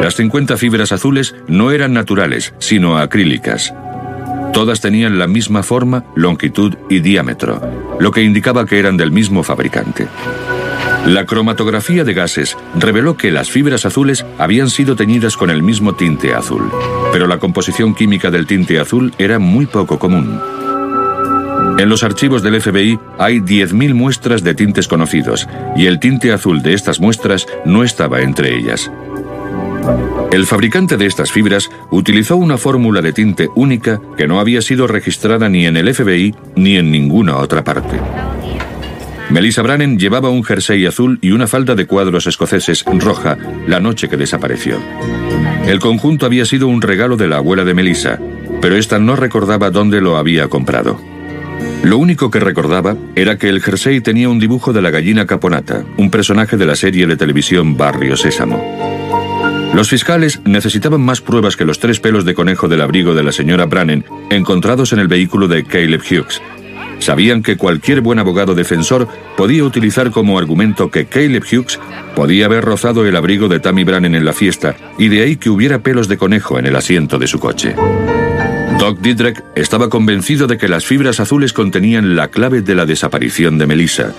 Las 0.00 0.14
50 0.16 0.56
fibras 0.56 0.92
azules 0.92 1.34
no 1.48 1.70
eran 1.70 1.92
naturales, 1.92 2.54
sino 2.58 2.98
acrílicas. 2.98 3.74
Todas 4.52 4.80
tenían 4.80 5.18
la 5.18 5.26
misma 5.26 5.62
forma, 5.62 6.04
longitud 6.14 6.74
y 6.88 7.00
diámetro, 7.00 7.60
lo 7.98 8.10
que 8.10 8.22
indicaba 8.22 8.66
que 8.66 8.78
eran 8.78 8.96
del 8.96 9.10
mismo 9.10 9.42
fabricante. 9.42 10.06
La 11.06 11.24
cromatografía 11.24 12.04
de 12.04 12.14
gases 12.14 12.56
reveló 12.74 13.16
que 13.16 13.30
las 13.30 13.50
fibras 13.50 13.86
azules 13.86 14.26
habían 14.38 14.70
sido 14.70 14.96
teñidas 14.96 15.36
con 15.36 15.50
el 15.50 15.62
mismo 15.62 15.94
tinte 15.94 16.34
azul, 16.34 16.70
pero 17.12 17.26
la 17.26 17.38
composición 17.38 17.94
química 17.94 18.30
del 18.30 18.46
tinte 18.46 18.80
azul 18.80 19.12
era 19.18 19.38
muy 19.38 19.66
poco 19.66 19.98
común. 19.98 20.40
En 21.78 21.88
los 21.88 22.02
archivos 22.02 22.42
del 22.42 22.60
FBI 22.60 22.98
hay 23.18 23.38
10.000 23.38 23.94
muestras 23.94 24.42
de 24.42 24.54
tintes 24.54 24.88
conocidos, 24.88 25.46
y 25.76 25.86
el 25.86 26.00
tinte 26.00 26.32
azul 26.32 26.62
de 26.62 26.74
estas 26.74 26.98
muestras 27.00 27.46
no 27.64 27.84
estaba 27.84 28.22
entre 28.22 28.56
ellas. 28.56 28.90
El 30.32 30.46
fabricante 30.46 30.96
de 30.96 31.06
estas 31.06 31.32
fibras 31.32 31.70
utilizó 31.90 32.36
una 32.36 32.58
fórmula 32.58 33.00
de 33.00 33.12
tinte 33.12 33.48
única 33.54 34.00
que 34.16 34.26
no 34.26 34.40
había 34.40 34.60
sido 34.62 34.86
registrada 34.86 35.48
ni 35.48 35.66
en 35.66 35.76
el 35.76 35.94
FBI 35.94 36.34
ni 36.56 36.76
en 36.76 36.90
ninguna 36.90 37.36
otra 37.36 37.64
parte. 37.64 37.98
Melissa 39.30 39.62
Brannan 39.62 39.98
llevaba 39.98 40.30
un 40.30 40.44
jersey 40.44 40.86
azul 40.86 41.18
y 41.20 41.32
una 41.32 41.46
falda 41.46 41.74
de 41.74 41.86
cuadros 41.86 42.26
escoceses 42.26 42.84
roja 42.84 43.36
la 43.66 43.80
noche 43.80 44.08
que 44.08 44.16
desapareció. 44.16 44.78
El 45.66 45.80
conjunto 45.80 46.26
había 46.26 46.44
sido 46.44 46.68
un 46.68 46.80
regalo 46.80 47.16
de 47.16 47.26
la 47.26 47.38
abuela 47.38 47.64
de 47.64 47.74
Melissa, 47.74 48.20
pero 48.60 48.76
esta 48.76 48.98
no 48.98 49.16
recordaba 49.16 49.70
dónde 49.70 50.00
lo 50.00 50.16
había 50.16 50.48
comprado. 50.48 51.00
Lo 51.82 51.98
único 51.98 52.30
que 52.30 52.40
recordaba 52.40 52.96
era 53.16 53.36
que 53.36 53.48
el 53.48 53.60
jersey 53.60 54.00
tenía 54.00 54.28
un 54.28 54.38
dibujo 54.38 54.72
de 54.72 54.82
la 54.82 54.90
gallina 54.90 55.26
caponata, 55.26 55.84
un 55.96 56.10
personaje 56.10 56.56
de 56.56 56.66
la 56.66 56.76
serie 56.76 57.06
de 57.06 57.16
televisión 57.16 57.76
Barrio 57.76 58.16
Sésamo. 58.16 58.95
Los 59.76 59.90
fiscales 59.90 60.40
necesitaban 60.46 61.02
más 61.02 61.20
pruebas 61.20 61.54
que 61.54 61.66
los 61.66 61.78
tres 61.78 62.00
pelos 62.00 62.24
de 62.24 62.32
conejo 62.32 62.66
del 62.66 62.80
abrigo 62.80 63.14
de 63.14 63.22
la 63.22 63.30
señora 63.30 63.66
Brannan 63.66 64.06
encontrados 64.30 64.94
en 64.94 65.00
el 65.00 65.06
vehículo 65.06 65.48
de 65.48 65.64
Caleb 65.64 66.00
Hughes. 66.00 66.40
Sabían 66.98 67.42
que 67.42 67.58
cualquier 67.58 68.00
buen 68.00 68.18
abogado 68.18 68.54
defensor 68.54 69.06
podía 69.36 69.64
utilizar 69.64 70.10
como 70.10 70.38
argumento 70.38 70.90
que 70.90 71.04
Caleb 71.04 71.42
Hughes 71.42 71.78
podía 72.14 72.46
haber 72.46 72.64
rozado 72.64 73.04
el 73.04 73.16
abrigo 73.16 73.48
de 73.48 73.60
Tammy 73.60 73.84
Brannan 73.84 74.14
en 74.14 74.24
la 74.24 74.32
fiesta 74.32 74.76
y 74.96 75.08
de 75.08 75.20
ahí 75.20 75.36
que 75.36 75.50
hubiera 75.50 75.82
pelos 75.82 76.08
de 76.08 76.16
conejo 76.16 76.58
en 76.58 76.64
el 76.64 76.74
asiento 76.74 77.18
de 77.18 77.26
su 77.26 77.38
coche. 77.38 77.74
Doc 78.78 79.00
Didrek 79.00 79.44
estaba 79.56 79.90
convencido 79.90 80.46
de 80.46 80.56
que 80.56 80.68
las 80.68 80.86
fibras 80.86 81.20
azules 81.20 81.52
contenían 81.52 82.16
la 82.16 82.28
clave 82.28 82.62
de 82.62 82.74
la 82.74 82.86
desaparición 82.86 83.58
de 83.58 83.66
Melissa, 83.66 84.14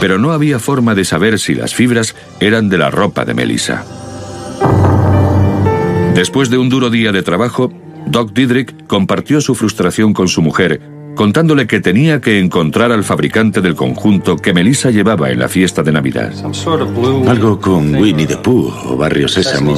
pero 0.00 0.16
no 0.16 0.32
había 0.32 0.58
forma 0.58 0.94
de 0.94 1.04
saber 1.04 1.38
si 1.38 1.54
las 1.54 1.74
fibras 1.74 2.16
eran 2.40 2.70
de 2.70 2.78
la 2.78 2.90
ropa 2.90 3.26
de 3.26 3.34
Melissa. 3.34 3.84
Después 6.16 6.48
de 6.48 6.56
un 6.56 6.70
duro 6.70 6.88
día 6.88 7.12
de 7.12 7.22
trabajo, 7.22 7.70
Doc 8.06 8.32
Didrik 8.32 8.86
compartió 8.86 9.42
su 9.42 9.54
frustración 9.54 10.14
con 10.14 10.28
su 10.28 10.40
mujer 10.40 10.80
contándole 11.14 11.66
que 11.66 11.80
tenía 11.80 12.20
que 12.20 12.38
encontrar 12.38 12.92
al 12.92 13.02
fabricante 13.02 13.60
del 13.60 13.74
conjunto 13.74 14.36
que 14.36 14.52
Melissa 14.52 14.90
llevaba 14.90 15.30
en 15.30 15.40
la 15.40 15.48
fiesta 15.48 15.82
de 15.82 15.90
Navidad. 15.90 16.32
Algo 17.26 17.58
con 17.58 17.94
Winnie 17.96 18.26
the 18.26 18.36
Pooh 18.36 18.70
o 18.86 18.96
Barrio 18.96 19.26
Sésamo 19.26 19.74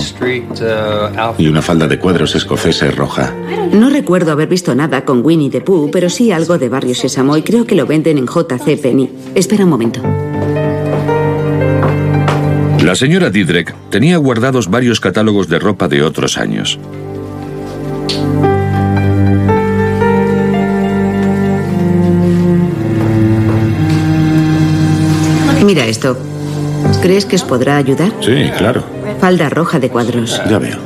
y 1.39 1.47
una 1.47 1.63
falda 1.63 1.87
de 1.87 1.99
cuadros 1.99 2.35
escoceses 2.35 2.95
roja. 2.95 3.35
No 3.73 3.89
recuerdo 3.89 4.33
haber 4.33 4.49
visto 4.49 4.75
nada 4.75 5.05
con 5.05 5.25
Winnie 5.25 5.49
the 5.49 5.61
Pooh, 5.61 5.91
pero 5.91 6.11
sí 6.11 6.33
algo 6.33 6.59
de 6.59 6.69
Barrio 6.69 6.95
Sésamo 6.95 7.37
y 7.37 7.43
creo 7.43 7.65
que 7.67 7.77
lo 7.77 7.87
venden 7.87 8.19
en 8.19 8.27
JC 8.27 8.81
Penny. 8.81 9.09
Espera 9.35 9.65
un 9.65 9.71
momento. 9.71 10.03
La 12.83 12.95
señora 12.95 13.29
Didrek 13.31 13.75
tenía 13.91 14.17
guardados 14.17 14.69
varios 14.69 15.01
catálogos 15.01 15.49
de 15.49 15.59
ropa 15.59 15.89
de 15.89 16.03
otros 16.03 16.39
años. 16.39 16.79
Mira 25.65 25.85
esto. 25.87 26.17
¿Crees 27.03 27.27
que 27.27 27.37
os 27.37 27.43
podrá 27.43 27.77
ayudar? 27.77 28.11
Sí, 28.21 28.51
claro. 28.57 28.85
Falda 29.21 29.51
roja 29.51 29.79
de 29.79 29.91
cuadros. 29.91 30.41
Ya 30.49 30.59
veo. 30.59 30.79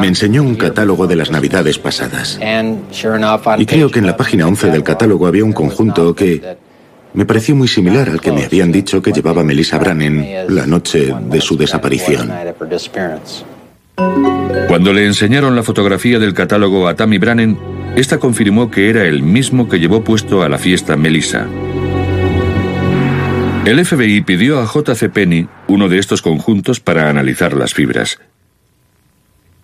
Me 0.00 0.06
enseñó 0.06 0.42
un 0.42 0.54
catálogo 0.54 1.06
de 1.06 1.16
las 1.16 1.30
navidades 1.30 1.78
pasadas. 1.78 2.38
Y 3.58 3.66
creo 3.66 3.90
que 3.90 3.98
en 3.98 4.06
la 4.06 4.16
página 4.16 4.46
11 4.46 4.70
del 4.70 4.82
catálogo 4.82 5.26
había 5.26 5.44
un 5.44 5.52
conjunto 5.52 6.14
que 6.14 6.56
me 7.14 7.24
pareció 7.24 7.54
muy 7.56 7.68
similar 7.68 8.08
al 8.08 8.20
que 8.20 8.32
me 8.32 8.44
habían 8.44 8.70
dicho 8.72 9.02
que 9.02 9.12
llevaba 9.12 9.42
Melissa 9.42 9.78
Brannen 9.78 10.46
la 10.48 10.66
noche 10.66 11.14
de 11.28 11.40
su 11.40 11.56
desaparición. 11.56 12.30
Cuando 14.68 14.92
le 14.92 15.06
enseñaron 15.06 15.56
la 15.56 15.62
fotografía 15.62 16.18
del 16.18 16.34
catálogo 16.34 16.88
a 16.88 16.94
Tammy 16.94 17.18
Brannen, 17.18 17.58
esta 17.96 18.18
confirmó 18.18 18.70
que 18.70 18.88
era 18.88 19.04
el 19.04 19.22
mismo 19.22 19.68
que 19.68 19.78
llevó 19.78 20.04
puesto 20.04 20.42
a 20.42 20.48
la 20.48 20.58
fiesta 20.58 20.96
Melissa. 20.96 21.46
El 23.64 23.84
FBI 23.84 24.22
pidió 24.22 24.60
a 24.60 24.66
JC 24.66 25.10
Penny 25.10 25.46
uno 25.68 25.88
de 25.88 25.98
estos 25.98 26.22
conjuntos 26.22 26.80
para 26.80 27.10
analizar 27.10 27.52
las 27.52 27.74
fibras. 27.74 28.18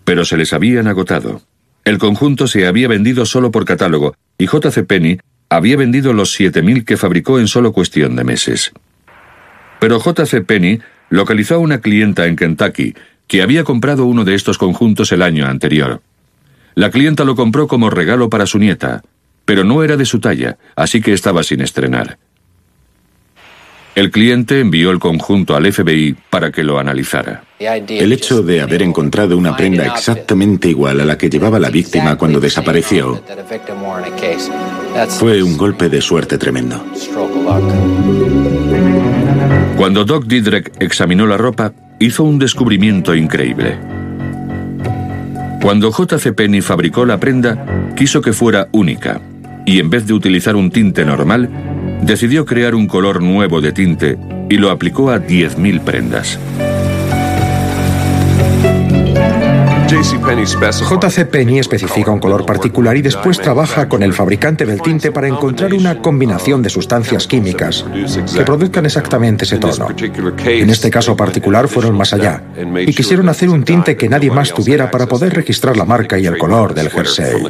Pero 0.03 0.23
se 0.23 0.37
les 0.37 0.53
habían 0.53 0.87
agotado. 0.87 1.41
El 1.83 1.97
conjunto 1.97 2.47
se 2.47 2.67
había 2.67 2.87
vendido 2.87 3.25
solo 3.25 3.49
por 3.49 3.65
catálogo 3.65 4.13
y 4.37 4.45
JC 4.45 4.85
Penny 4.85 5.19
había 5.49 5.77
vendido 5.77 6.13
los 6.13 6.39
7.000 6.39 6.83
que 6.85 6.97
fabricó 6.97 7.39
en 7.39 7.47
solo 7.47 7.71
cuestión 7.71 8.15
de 8.15 8.23
meses. 8.23 8.71
Pero 9.79 9.99
JC 9.99 10.45
Penny 10.45 10.79
localizó 11.09 11.55
a 11.55 11.59
una 11.59 11.79
clienta 11.79 12.25
en 12.25 12.35
Kentucky 12.35 12.95
que 13.27 13.41
había 13.41 13.63
comprado 13.63 14.05
uno 14.05 14.23
de 14.25 14.35
estos 14.35 14.57
conjuntos 14.57 15.11
el 15.11 15.21
año 15.21 15.45
anterior. 15.45 16.01
La 16.75 16.91
clienta 16.91 17.23
lo 17.23 17.35
compró 17.35 17.67
como 17.67 17.89
regalo 17.89 18.29
para 18.29 18.45
su 18.45 18.59
nieta, 18.59 19.01
pero 19.45 19.63
no 19.63 19.83
era 19.83 19.97
de 19.97 20.05
su 20.05 20.19
talla, 20.19 20.57
así 20.75 21.01
que 21.01 21.13
estaba 21.13 21.43
sin 21.43 21.61
estrenar. 21.61 22.17
El 23.95 24.11
cliente 24.11 24.59
envió 24.59 24.91
el 24.91 24.99
conjunto 24.99 25.55
al 25.55 25.71
FBI 25.73 26.15
para 26.29 26.51
que 26.51 26.63
lo 26.63 26.77
analizara. 26.77 27.45
El 27.57 28.13
hecho 28.13 28.43
de 28.43 28.61
haber 28.61 28.83
encontrado 28.83 29.35
una 29.35 29.57
prenda 29.57 29.87
exactamente 29.87 30.69
igual 30.69 30.99
a 30.99 31.05
la 31.05 31.17
que 31.17 31.31
llevaba 31.31 31.57
la 31.57 31.71
víctima 31.71 32.15
cuando 32.15 32.39
desapareció 32.39 33.23
fue 35.05 35.43
un 35.43 35.57
golpe 35.57 35.89
de 35.89 36.01
suerte 36.01 36.37
tremendo. 36.37 36.83
Cuando 39.77 40.05
Doc 40.05 40.25
Didrek 40.25 40.71
examinó 40.79 41.27
la 41.27 41.37
ropa, 41.37 41.73
hizo 41.99 42.23
un 42.23 42.39
descubrimiento 42.39 43.13
increíble. 43.13 43.77
Cuando 45.61 45.91
JC 45.91 46.33
Penny 46.33 46.61
fabricó 46.61 47.05
la 47.05 47.19
prenda, 47.19 47.93
quiso 47.95 48.21
que 48.21 48.33
fuera 48.33 48.69
única, 48.71 49.21
y 49.65 49.79
en 49.79 49.89
vez 49.89 50.07
de 50.07 50.13
utilizar 50.13 50.55
un 50.55 50.71
tinte 50.71 51.05
normal, 51.05 51.49
decidió 52.01 52.45
crear 52.45 52.73
un 52.73 52.87
color 52.87 53.21
nuevo 53.21 53.61
de 53.61 53.73
tinte 53.73 54.17
y 54.49 54.57
lo 54.57 54.71
aplicó 54.71 55.11
a 55.11 55.19
10.000 55.19 55.81
prendas. 55.81 56.39
JC 59.87 61.25
Penny 61.25 61.59
especifica 61.59 62.11
un 62.11 62.19
color 62.19 62.45
particular 62.45 62.97
y 62.97 63.01
después 63.01 63.39
trabaja 63.39 63.87
con 63.87 64.03
el 64.03 64.13
fabricante 64.13 64.65
del 64.65 64.81
tinte 64.81 65.11
para 65.11 65.27
encontrar 65.27 65.73
una 65.73 66.01
combinación 66.01 66.61
de 66.61 66.69
sustancias 66.69 67.25
químicas 67.25 67.85
que 68.35 68.43
produzcan 68.43 68.85
exactamente 68.85 69.45
ese 69.45 69.57
tono. 69.57 69.87
En 70.45 70.69
este 70.69 70.89
caso 70.89 71.15
particular 71.15 71.69
fueron 71.69 71.95
más 71.95 72.13
allá 72.13 72.43
y 72.85 72.93
quisieron 72.93 73.29
hacer 73.29 73.49
un 73.49 73.63
tinte 73.63 73.95
que 73.95 74.09
nadie 74.09 74.29
más 74.29 74.53
tuviera 74.53 74.91
para 74.91 75.07
poder 75.07 75.33
registrar 75.33 75.77
la 75.77 75.85
marca 75.85 76.19
y 76.19 76.25
el 76.25 76.37
color 76.37 76.73
del 76.73 76.89
jersey. 76.89 77.43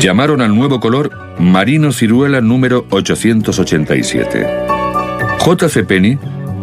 Llamaron 0.00 0.40
al 0.40 0.54
nuevo 0.54 0.80
color 0.80 1.10
Marino 1.38 1.92
Ciruela 1.92 2.40
número 2.40 2.86
887. 2.90 4.46
JC 5.38 5.86
Penny 5.86 6.18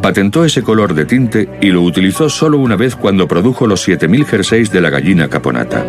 patentó 0.07 0.45
ese 0.45 0.63
color 0.63 0.93
de 0.93 1.03
tinte 1.03 1.49
y 1.59 1.67
lo 1.67 1.81
utilizó 1.81 2.29
solo 2.29 2.59
una 2.59 2.77
vez 2.77 2.95
cuando 2.95 3.27
produjo 3.27 3.67
los 3.67 3.81
7000 3.81 4.25
jerseys 4.25 4.71
de 4.71 4.79
la 4.79 4.89
gallina 4.89 5.27
caponata. 5.27 5.85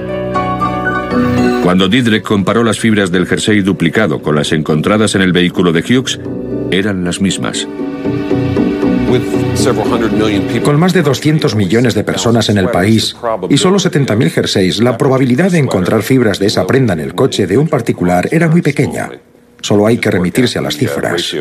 Cuando 1.63 1.87
Didrek 1.87 2.25
comparó 2.25 2.65
las 2.65 2.81
fibras 2.81 3.13
del 3.13 3.29
jersey 3.29 3.61
duplicado 3.61 4.21
con 4.21 4.35
las 4.35 4.51
encontradas 4.51 5.15
en 5.15 5.23
el 5.23 5.33
vehículo 5.33 5.71
de 5.71 5.83
Hughes, 5.83 6.19
eran 6.73 7.05
las 7.05 7.21
mismas. 7.21 7.69
Con 10.65 10.81
más 10.81 10.93
de 10.93 11.03
200 11.03 11.55
millones 11.55 11.95
de 11.95 12.03
personas 12.03 12.49
en 12.49 12.59
el 12.59 12.71
país 12.71 13.15
y 13.49 13.57
solo 13.57 13.79
70.000 13.79 14.31
jerseys, 14.31 14.81
la 14.81 14.99
probabilidad 14.99 15.53
de 15.53 15.59
encontrar 15.59 16.03
fibras 16.03 16.41
de 16.41 16.47
esa 16.47 16.67
prenda 16.67 16.95
en 16.95 17.01
el 17.01 17.15
coche 17.15 17.47
de 17.47 17.57
un 17.57 17.69
particular 17.69 18.29
era 18.33 18.49
muy 18.49 18.63
pequeña. 18.63 19.13
Solo 19.61 19.87
hay 19.87 19.99
que 19.99 20.11
remitirse 20.11 20.59
a 20.59 20.63
las 20.63 20.77
cifras. 20.77 21.33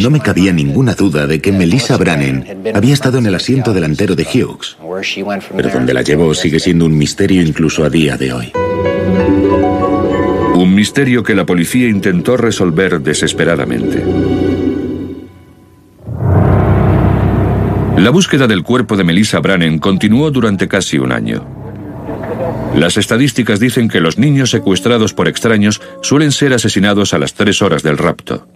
No 0.00 0.10
me 0.10 0.20
cabía 0.20 0.52
ninguna 0.52 0.94
duda 0.94 1.26
de 1.26 1.40
que 1.40 1.50
Melissa 1.50 1.96
Brannen 1.96 2.72
había 2.72 2.94
estado 2.94 3.18
en 3.18 3.26
el 3.26 3.34
asiento 3.34 3.72
delantero 3.72 4.14
de 4.14 4.24
Hughes, 4.24 4.76
pero 5.56 5.70
donde 5.70 5.92
la 5.92 6.02
llevó 6.02 6.34
sigue 6.34 6.60
siendo 6.60 6.86
un 6.86 6.96
misterio 6.96 7.42
incluso 7.42 7.84
a 7.84 7.90
día 7.90 8.16
de 8.16 8.32
hoy. 8.32 8.52
Un 10.54 10.74
misterio 10.74 11.22
que 11.22 11.34
la 11.34 11.46
policía 11.46 11.88
intentó 11.88 12.36
resolver 12.36 13.00
desesperadamente. 13.00 14.04
La 17.96 18.10
búsqueda 18.10 18.46
del 18.46 18.62
cuerpo 18.62 18.96
de 18.96 19.04
Melissa 19.04 19.40
Brannen 19.40 19.78
continuó 19.78 20.30
durante 20.30 20.68
casi 20.68 20.98
un 20.98 21.12
año. 21.12 21.44
Las 22.74 22.96
estadísticas 22.96 23.58
dicen 23.58 23.88
que 23.88 24.00
los 24.00 24.16
niños 24.16 24.50
secuestrados 24.50 25.12
por 25.12 25.28
extraños 25.28 25.80
suelen 26.02 26.30
ser 26.30 26.52
asesinados 26.52 27.14
a 27.14 27.18
las 27.18 27.34
tres 27.34 27.62
horas 27.62 27.82
del 27.82 27.98
rapto. 27.98 28.46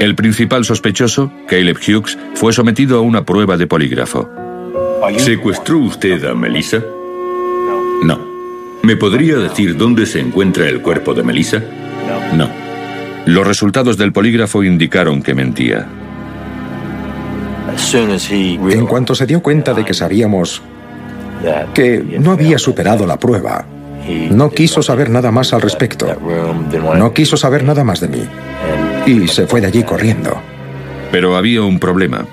El 0.00 0.14
principal 0.14 0.64
sospechoso, 0.64 1.32
Caleb 1.48 1.76
Hughes, 1.76 2.16
fue 2.34 2.52
sometido 2.52 2.98
a 2.98 3.00
una 3.00 3.24
prueba 3.24 3.56
de 3.56 3.66
polígrafo. 3.66 4.28
¿Secuestró 5.16 5.78
usted 5.78 6.24
a 6.24 6.34
Melissa? 6.34 6.80
No. 8.04 8.20
¿Me 8.82 8.96
podría 8.96 9.36
decir 9.36 9.76
dónde 9.76 10.06
se 10.06 10.20
encuentra 10.20 10.68
el 10.68 10.82
cuerpo 10.82 11.14
de 11.14 11.24
Melissa? 11.24 11.60
No. 12.34 12.48
Los 13.26 13.44
resultados 13.44 13.96
del 13.96 14.12
polígrafo 14.12 14.62
indicaron 14.62 15.20
que 15.20 15.34
mentía. 15.34 15.88
En 18.70 18.86
cuanto 18.86 19.16
se 19.16 19.26
dio 19.26 19.42
cuenta 19.42 19.74
de 19.74 19.84
que 19.84 19.94
sabíamos 19.94 20.62
que 21.74 22.18
no 22.20 22.32
había 22.32 22.58
superado 22.58 23.04
la 23.04 23.18
prueba, 23.18 23.66
no 24.30 24.50
quiso 24.50 24.80
saber 24.80 25.10
nada 25.10 25.30
más 25.30 25.52
al 25.52 25.60
respecto. 25.60 26.06
No 26.96 27.12
quiso 27.12 27.36
saber 27.36 27.64
nada 27.64 27.82
más 27.82 28.00
de 28.00 28.08
mí. 28.08 28.22
Y 29.08 29.26
se 29.26 29.46
fue 29.46 29.62
de 29.62 29.68
allí 29.68 29.84
corriendo. 29.84 30.38
Pero 31.10 31.34
había 31.34 31.62
un 31.62 31.78
problema. 31.78 32.26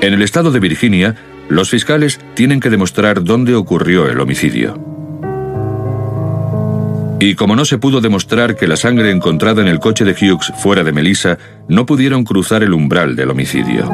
En 0.00 0.14
el 0.14 0.22
estado 0.22 0.52
de 0.52 0.60
Virginia, 0.60 1.16
los 1.48 1.70
fiscales 1.70 2.20
tienen 2.34 2.60
que 2.60 2.70
demostrar 2.70 3.24
dónde 3.24 3.56
ocurrió 3.56 4.08
el 4.08 4.20
homicidio. 4.20 4.78
Y 7.18 7.34
como 7.34 7.56
no 7.56 7.64
se 7.64 7.78
pudo 7.78 8.00
demostrar 8.00 8.54
que 8.54 8.68
la 8.68 8.76
sangre 8.76 9.10
encontrada 9.10 9.60
en 9.60 9.66
el 9.66 9.80
coche 9.80 10.04
de 10.04 10.12
Hughes 10.12 10.52
fuera 10.58 10.84
de 10.84 10.92
Melissa, 10.92 11.36
no 11.68 11.84
pudieron 11.84 12.22
cruzar 12.22 12.62
el 12.62 12.74
umbral 12.74 13.16
del 13.16 13.30
homicidio. 13.30 13.90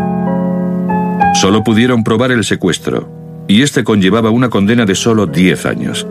Solo 1.41 1.65
pudieron 1.65 2.05
probar 2.05 2.33
el 2.33 2.45
secuestro, 2.45 3.09
y 3.49 3.63
este 3.63 3.83
conllevaba 3.83 4.29
una 4.29 4.51
condena 4.51 4.85
de 4.85 4.95
solo 4.95 5.25
10 5.25 5.65
años. 5.65 6.07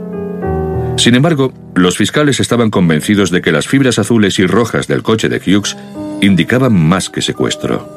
Sin 0.99 1.15
embargo, 1.15 1.53
los 1.75 1.97
fiscales 1.97 2.41
estaban 2.41 2.69
convencidos 2.69 3.31
de 3.31 3.41
que 3.41 3.53
las 3.53 3.69
fibras 3.69 3.99
azules 3.99 4.38
y 4.38 4.45
rojas 4.45 4.85
del 4.88 5.01
coche 5.01 5.29
de 5.29 5.38
Hughes 5.38 5.77
indicaban 6.19 6.73
más 6.73 7.09
que 7.09 7.21
secuestro. 7.21 7.88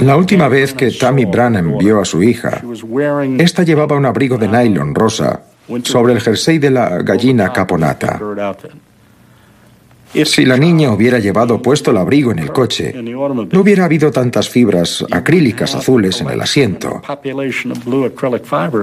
La 0.00 0.16
última 0.16 0.48
vez 0.48 0.74
que 0.74 0.90
Tammy 0.90 1.26
Brannan 1.26 1.78
vio 1.78 2.00
a 2.00 2.04
su 2.04 2.24
hija, 2.24 2.60
esta 3.38 3.62
llevaba 3.62 3.96
un 3.96 4.04
abrigo 4.04 4.36
de 4.36 4.48
nylon 4.48 4.96
rosa 4.96 5.42
sobre 5.84 6.14
el 6.14 6.20
jersey 6.20 6.58
de 6.58 6.70
la 6.72 6.98
gallina 7.02 7.52
caponata. 7.52 8.20
Si 10.14 10.44
la 10.44 10.58
niña 10.58 10.92
hubiera 10.92 11.18
llevado 11.18 11.60
puesto 11.62 11.90
el 11.90 11.96
abrigo 11.96 12.32
en 12.32 12.38
el 12.38 12.52
coche, 12.52 12.94
no 13.02 13.60
hubiera 13.60 13.86
habido 13.86 14.10
tantas 14.10 14.48
fibras 14.48 15.04
acrílicas 15.10 15.74
azules 15.74 16.20
en 16.20 16.28
el 16.28 16.40
asiento, 16.40 17.00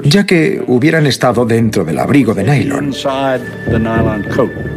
ya 0.03 0.25
que 0.25 0.63
hubieran 0.67 1.05
estado 1.05 1.45
dentro 1.45 1.85
del 1.85 1.99
abrigo 1.99 2.33
de 2.33 2.43
nylon. 2.43 2.93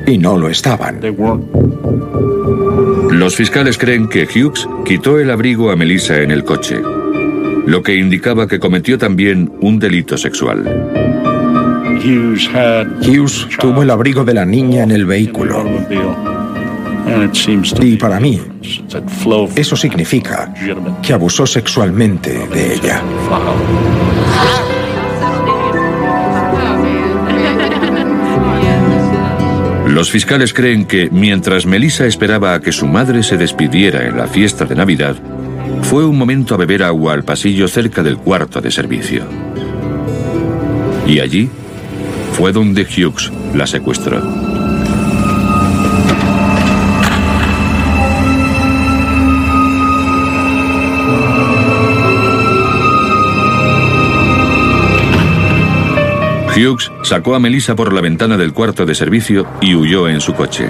Y 0.07 0.19
no 0.19 0.39
lo 0.39 0.49
estaban. 0.49 1.01
Los 3.11 3.37
fiscales 3.37 3.79
creen 3.79 4.09
que 4.09 4.27
Hughes 4.27 4.69
quitó 4.85 5.19
el 5.19 5.31
abrigo 5.31 5.71
a 5.71 5.77
Melissa 5.77 6.19
en 6.21 6.31
el 6.31 6.45
coche, 6.45 6.81
lo 7.67 7.83
que 7.83 7.97
indicaba 7.97 8.47
que 8.47 8.59
cometió 8.59 8.99
también 8.99 9.53
un 9.61 9.79
delito 9.79 10.19
sexual. 10.19 10.65
Hughes 12.05 13.49
tuvo 13.59 13.83
el 13.83 13.91
abrigo 13.91 14.25
de 14.25 14.35
la 14.35 14.45
niña 14.45 14.83
en 14.83 14.91
el 14.91 15.07
vehículo. 15.07 15.65
Y 17.81 17.97
para 17.97 18.21
mí, 18.21 18.41
eso 19.57 19.77
significa 19.77 20.53
que 21.03 21.13
abusó 21.13 21.47
sexualmente 21.47 22.47
de 22.49 22.75
ella. 22.75 23.03
Los 29.89 30.11
fiscales 30.11 30.55
creen 30.55 30.87
que 30.87 31.11
mientras 31.11 31.67
Melissa 31.67 32.07
esperaba 32.07 32.55
a 32.55 32.61
que 32.61 32.73
su 32.73 32.87
madre 32.87 33.23
se 33.23 33.37
despidiera 33.37 34.07
en 34.07 34.17
la 34.17 34.27
fiesta 34.27 34.65
de 34.65 34.75
Navidad, 34.75 35.17
fue 35.83 36.07
un 36.07 36.17
momento 36.17 36.55
a 36.55 36.59
beber 36.59 36.83
agua 36.83 37.13
al 37.13 37.25
pasillo 37.25 37.69
cerca 37.69 38.03
del 38.03 38.17
cuarto 38.17 38.61
de 38.63 38.71
servicio. 38.71 39.25
Y 41.07 41.21
allí 41.21 41.51
fue 42.33 42.53
donde 42.53 42.85
Hughes 42.85 43.31
la 43.55 43.67
secuestró. 43.67 44.52
Hughes 56.55 56.93
sacó 57.03 57.35
a 57.35 57.41
Melissa 57.41 57.75
por 57.75 57.93
la 57.93 58.03
ventana 58.03 58.37
del 58.37 58.53
cuarto 58.53 58.85
de 58.85 58.95
servicio 58.95 59.47
y 59.61 59.75
huyó 59.75 60.09
en 60.09 60.21
su 60.21 60.35
coche. 60.35 60.69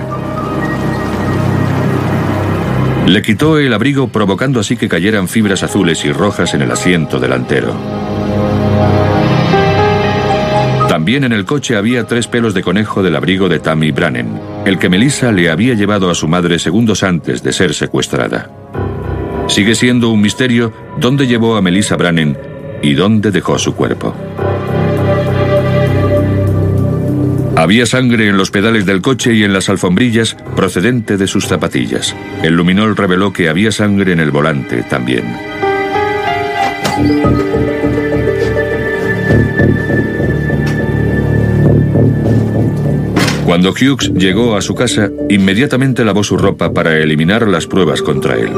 Le 3.06 3.20
quitó 3.20 3.58
el 3.58 3.72
abrigo 3.74 4.08
provocando 4.08 4.60
así 4.60 4.76
que 4.76 4.88
cayeran 4.88 5.26
fibras 5.26 5.64
azules 5.64 6.04
y 6.04 6.12
rojas 6.12 6.54
en 6.54 6.62
el 6.62 6.70
asiento 6.70 7.18
delantero. 7.18 7.74
También 10.88 11.24
en 11.24 11.32
el 11.32 11.44
coche 11.44 11.76
había 11.76 12.06
tres 12.06 12.28
pelos 12.28 12.54
de 12.54 12.62
conejo 12.62 13.02
del 13.02 13.16
abrigo 13.16 13.48
de 13.48 13.58
Tammy 13.58 13.90
Brannen, 13.90 14.40
el 14.64 14.78
que 14.78 14.88
Melissa 14.88 15.32
le 15.32 15.50
había 15.50 15.74
llevado 15.74 16.10
a 16.10 16.14
su 16.14 16.28
madre 16.28 16.58
segundos 16.58 17.02
antes 17.02 17.42
de 17.42 17.52
ser 17.52 17.74
secuestrada. 17.74 18.50
Sigue 19.48 19.74
siendo 19.74 20.10
un 20.10 20.20
misterio 20.20 20.72
dónde 20.98 21.26
llevó 21.26 21.56
a 21.56 21.62
Melissa 21.62 21.96
Brannen 21.96 22.38
y 22.82 22.94
dónde 22.94 23.32
dejó 23.32 23.58
su 23.58 23.74
cuerpo. 23.74 24.14
Había 27.56 27.86
sangre 27.86 28.28
en 28.28 28.36
los 28.36 28.50
pedales 28.50 28.86
del 28.86 29.02
coche 29.02 29.34
y 29.34 29.44
en 29.44 29.52
las 29.52 29.68
alfombrillas 29.68 30.36
procedente 30.56 31.16
de 31.16 31.26
sus 31.26 31.46
zapatillas. 31.46 32.16
El 32.42 32.54
luminol 32.54 32.96
reveló 32.96 33.32
que 33.32 33.48
había 33.48 33.70
sangre 33.70 34.12
en 34.12 34.20
el 34.20 34.30
volante 34.30 34.82
también. 34.82 35.24
Cuando 43.44 43.70
Hughes 43.72 44.12
llegó 44.14 44.56
a 44.56 44.62
su 44.62 44.74
casa, 44.74 45.10
inmediatamente 45.28 46.06
lavó 46.06 46.24
su 46.24 46.38
ropa 46.38 46.72
para 46.72 46.96
eliminar 46.96 47.46
las 47.46 47.66
pruebas 47.66 48.00
contra 48.00 48.36
él. 48.36 48.50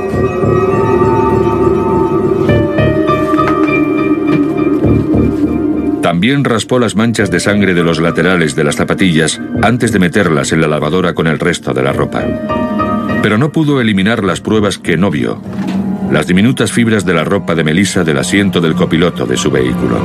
También 6.04 6.44
raspó 6.44 6.78
las 6.78 6.96
manchas 6.96 7.30
de 7.30 7.40
sangre 7.40 7.72
de 7.72 7.82
los 7.82 7.98
laterales 7.98 8.54
de 8.54 8.62
las 8.62 8.76
zapatillas 8.76 9.40
antes 9.62 9.90
de 9.90 9.98
meterlas 9.98 10.52
en 10.52 10.60
la 10.60 10.68
lavadora 10.68 11.14
con 11.14 11.26
el 11.26 11.38
resto 11.38 11.72
de 11.72 11.82
la 11.82 11.94
ropa. 11.94 12.22
Pero 13.22 13.38
no 13.38 13.52
pudo 13.52 13.80
eliminar 13.80 14.22
las 14.22 14.42
pruebas 14.42 14.76
que 14.76 14.98
no 14.98 15.10
vio. 15.10 15.40
Las 16.12 16.26
diminutas 16.26 16.72
fibras 16.72 17.06
de 17.06 17.14
la 17.14 17.24
ropa 17.24 17.54
de 17.54 17.64
Melissa 17.64 18.04
del 18.04 18.18
asiento 18.18 18.60
del 18.60 18.74
copiloto 18.74 19.24
de 19.24 19.38
su 19.38 19.50
vehículo. 19.50 19.98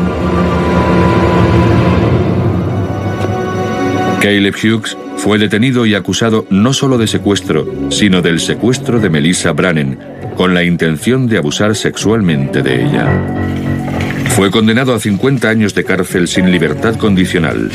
Caleb 4.22 4.56
Hughes 4.56 4.98
fue 5.18 5.38
detenido 5.38 5.86
y 5.86 5.96
acusado 5.96 6.46
no 6.50 6.72
solo 6.72 6.98
de 6.98 7.08
secuestro, 7.08 7.68
sino 7.90 8.22
del 8.22 8.40
secuestro 8.40 9.02
de 9.02 9.10
Melissa 9.10 9.52
Brannen, 9.52 10.00
con 10.38 10.54
la 10.54 10.64
intención 10.64 11.28
de 11.28 11.40
abusar 11.40 11.76
sexualmente 11.76 12.62
de 12.62 12.86
ella. 12.86 13.59
Fue 14.40 14.52
condenado 14.52 14.96
a 14.96 15.02
50 15.02 15.50
años 15.50 15.76
de 15.76 15.84
cárcel 15.84 16.26
sin 16.30 16.50
libertad 16.50 16.96
condicional. 16.96 17.70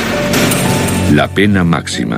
La 1.13 1.29
pena 1.29 1.63
máxima. 1.63 2.17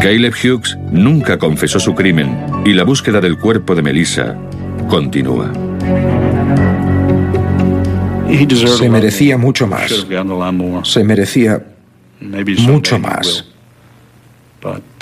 Caleb 0.00 0.34
Hughes 0.40 0.78
nunca 0.92 1.36
confesó 1.36 1.80
su 1.80 1.96
crimen 1.96 2.46
y 2.64 2.74
la 2.74 2.84
búsqueda 2.84 3.20
del 3.20 3.38
cuerpo 3.38 3.74
de 3.74 3.82
Melissa 3.82 4.36
continúa. 4.88 5.52
Se 8.78 8.88
merecía 8.88 9.36
mucho 9.36 9.66
más. 9.66 10.06
Se 10.84 11.02
merecía 11.02 11.60
mucho 12.20 13.00
más. 13.00 13.46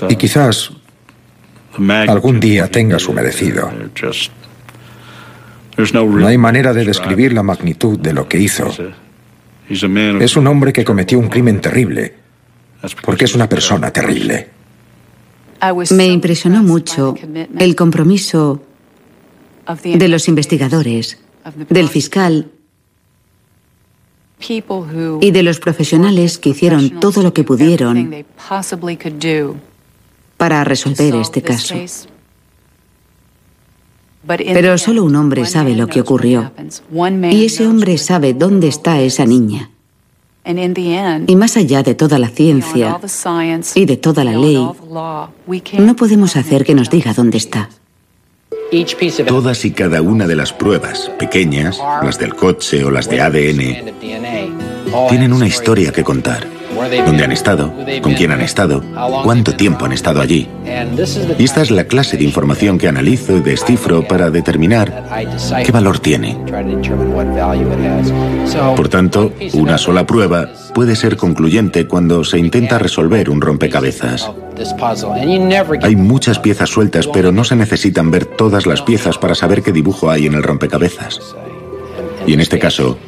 Y 0.09 0.17
quizás 0.17 0.73
algún 2.09 2.41
día 2.41 2.67
tenga 2.69 2.99
su 2.99 3.13
merecido. 3.13 3.71
No 5.93 6.27
hay 6.27 6.39
manera 6.39 6.73
de 6.73 6.85
describir 6.85 7.33
la 7.33 7.43
magnitud 7.43 7.99
de 7.99 8.13
lo 8.13 8.29
que 8.29 8.39
hizo. 8.39 8.73
Es 9.69 10.37
un 10.37 10.47
hombre 10.47 10.73
que 10.73 10.85
cometió 10.85 11.19
un 11.19 11.29
crimen 11.29 11.61
terrible, 11.61 12.15
porque 13.03 13.25
es 13.25 13.35
una 13.35 13.49
persona 13.49 13.91
terrible. 13.91 14.49
Me 15.91 16.07
impresionó 16.07 16.63
mucho 16.63 17.15
el 17.59 17.77
compromiso 17.77 18.63
de 19.83 20.09
los 20.09 20.29
investigadores, 20.29 21.19
del 21.69 21.89
fiscal 21.89 22.51
y 25.21 25.31
de 25.31 25.43
los 25.43 25.61
profesionales 25.61 26.39
que 26.39 26.51
hicieron 26.51 27.01
todo 27.01 27.23
lo 27.23 27.33
que 27.33 27.45
pudieron 27.45 28.25
para 30.37 30.65
resolver 30.65 31.15
este 31.17 31.43
caso. 31.43 31.75
Pero 34.27 34.79
solo 34.79 35.05
un 35.05 35.17
hombre 35.17 35.47
sabe 35.47 35.75
lo 35.75 35.87
que 35.87 36.01
ocurrió. 36.01 36.53
Y 37.31 37.45
ese 37.45 37.67
hombre 37.67 37.99
sabe 37.99 38.35
dónde 38.35 38.69
está 38.69 39.01
esa 39.01 39.25
niña. 39.25 39.71
Y 41.27 41.37
más 41.37 41.57
allá 41.57 41.83
de 41.83 41.95
toda 41.95 42.19
la 42.19 42.29
ciencia 42.29 43.01
y 43.75 43.85
de 43.85 43.97
toda 43.97 44.23
la 44.25 44.33
ley, 44.33 44.65
no 45.79 45.97
podemos 45.97 46.37
hacer 46.37 46.65
que 46.65 46.75
nos 46.75 46.89
diga 46.89 47.15
dónde 47.15 47.39
está. 47.39 47.69
Todas 49.27 49.65
y 49.65 49.71
cada 49.71 50.03
una 50.03 50.27
de 50.27 50.37
las 50.37 50.53
pruebas, 50.53 51.11
pequeñas, 51.19 51.81
las 52.03 52.19
del 52.19 52.35
coche 52.35 52.85
o 52.85 52.91
las 52.91 53.09
de 53.09 53.21
ADN, 53.21 53.95
tienen 55.09 55.33
una 55.33 55.47
historia 55.47 55.93
que 55.93 56.05
contar 56.05 56.47
dónde 57.05 57.25
han 57.25 57.33
estado, 57.33 57.73
con 58.03 58.15
quién 58.15 58.33
han 58.33 58.41
estado, 58.41 58.83
cuánto 59.25 59.55
tiempo 59.55 59.85
han 59.85 59.93
estado 59.93 60.21
allí. 60.21 60.49
Y 61.39 61.45
esta 61.45 61.63
es 61.63 61.71
la 61.71 61.85
clase 61.85 62.17
de 62.17 62.25
información 62.25 62.79
que 62.79 62.89
analizo 62.89 63.37
y 63.37 63.41
descifro 63.41 64.07
para 64.07 64.31
determinar 64.31 65.05
qué 65.65 65.73
valor 65.73 65.99
tiene. 65.99 66.37
Por 68.77 68.89
tanto, 68.89 69.33
una 69.55 69.79
sola 69.79 70.07
prueba 70.07 70.49
puede 70.75 70.97
ser 70.97 71.17
concluyente 71.17 71.87
cuando 71.87 72.25
se 72.25 72.39
intenta 72.39 72.79
resolver 72.79 73.31
un 73.31 73.41
rompecabezas. 73.41 74.31
Hay 75.83 75.97
muchas 75.97 76.39
piezas 76.39 76.71
sueltas, 76.71 77.07
pero 77.07 77.33
no 77.33 77.45
se 77.45 77.57
necesitan 77.57 78.11
ver 78.11 78.27
todas 78.27 78.67
las 78.67 78.83
piezas 78.83 79.19
para 79.19 79.35
saber 79.35 79.63
qué 79.63 79.73
dibujo 79.73 80.11
hay 80.11 80.27
en 80.27 80.35
el 80.35 80.43
rompecabezas. 80.43 81.21
Y 82.27 82.33
en 82.33 82.41
este 82.41 82.59
caso, 82.59 82.99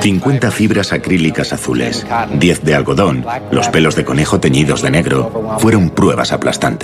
50 0.00 0.50
fibras 0.50 0.92
acrílicas 0.92 1.52
azules, 1.52 2.06
10 2.38 2.62
de 2.62 2.74
algodón, 2.74 3.24
los 3.50 3.68
pelos 3.68 3.94
de 3.96 4.04
conejo 4.04 4.40
teñidos 4.40 4.82
de 4.82 4.90
negro, 4.90 5.56
fueron 5.58 5.90
pruebas 5.90 6.32
aplastantes. 6.32 6.80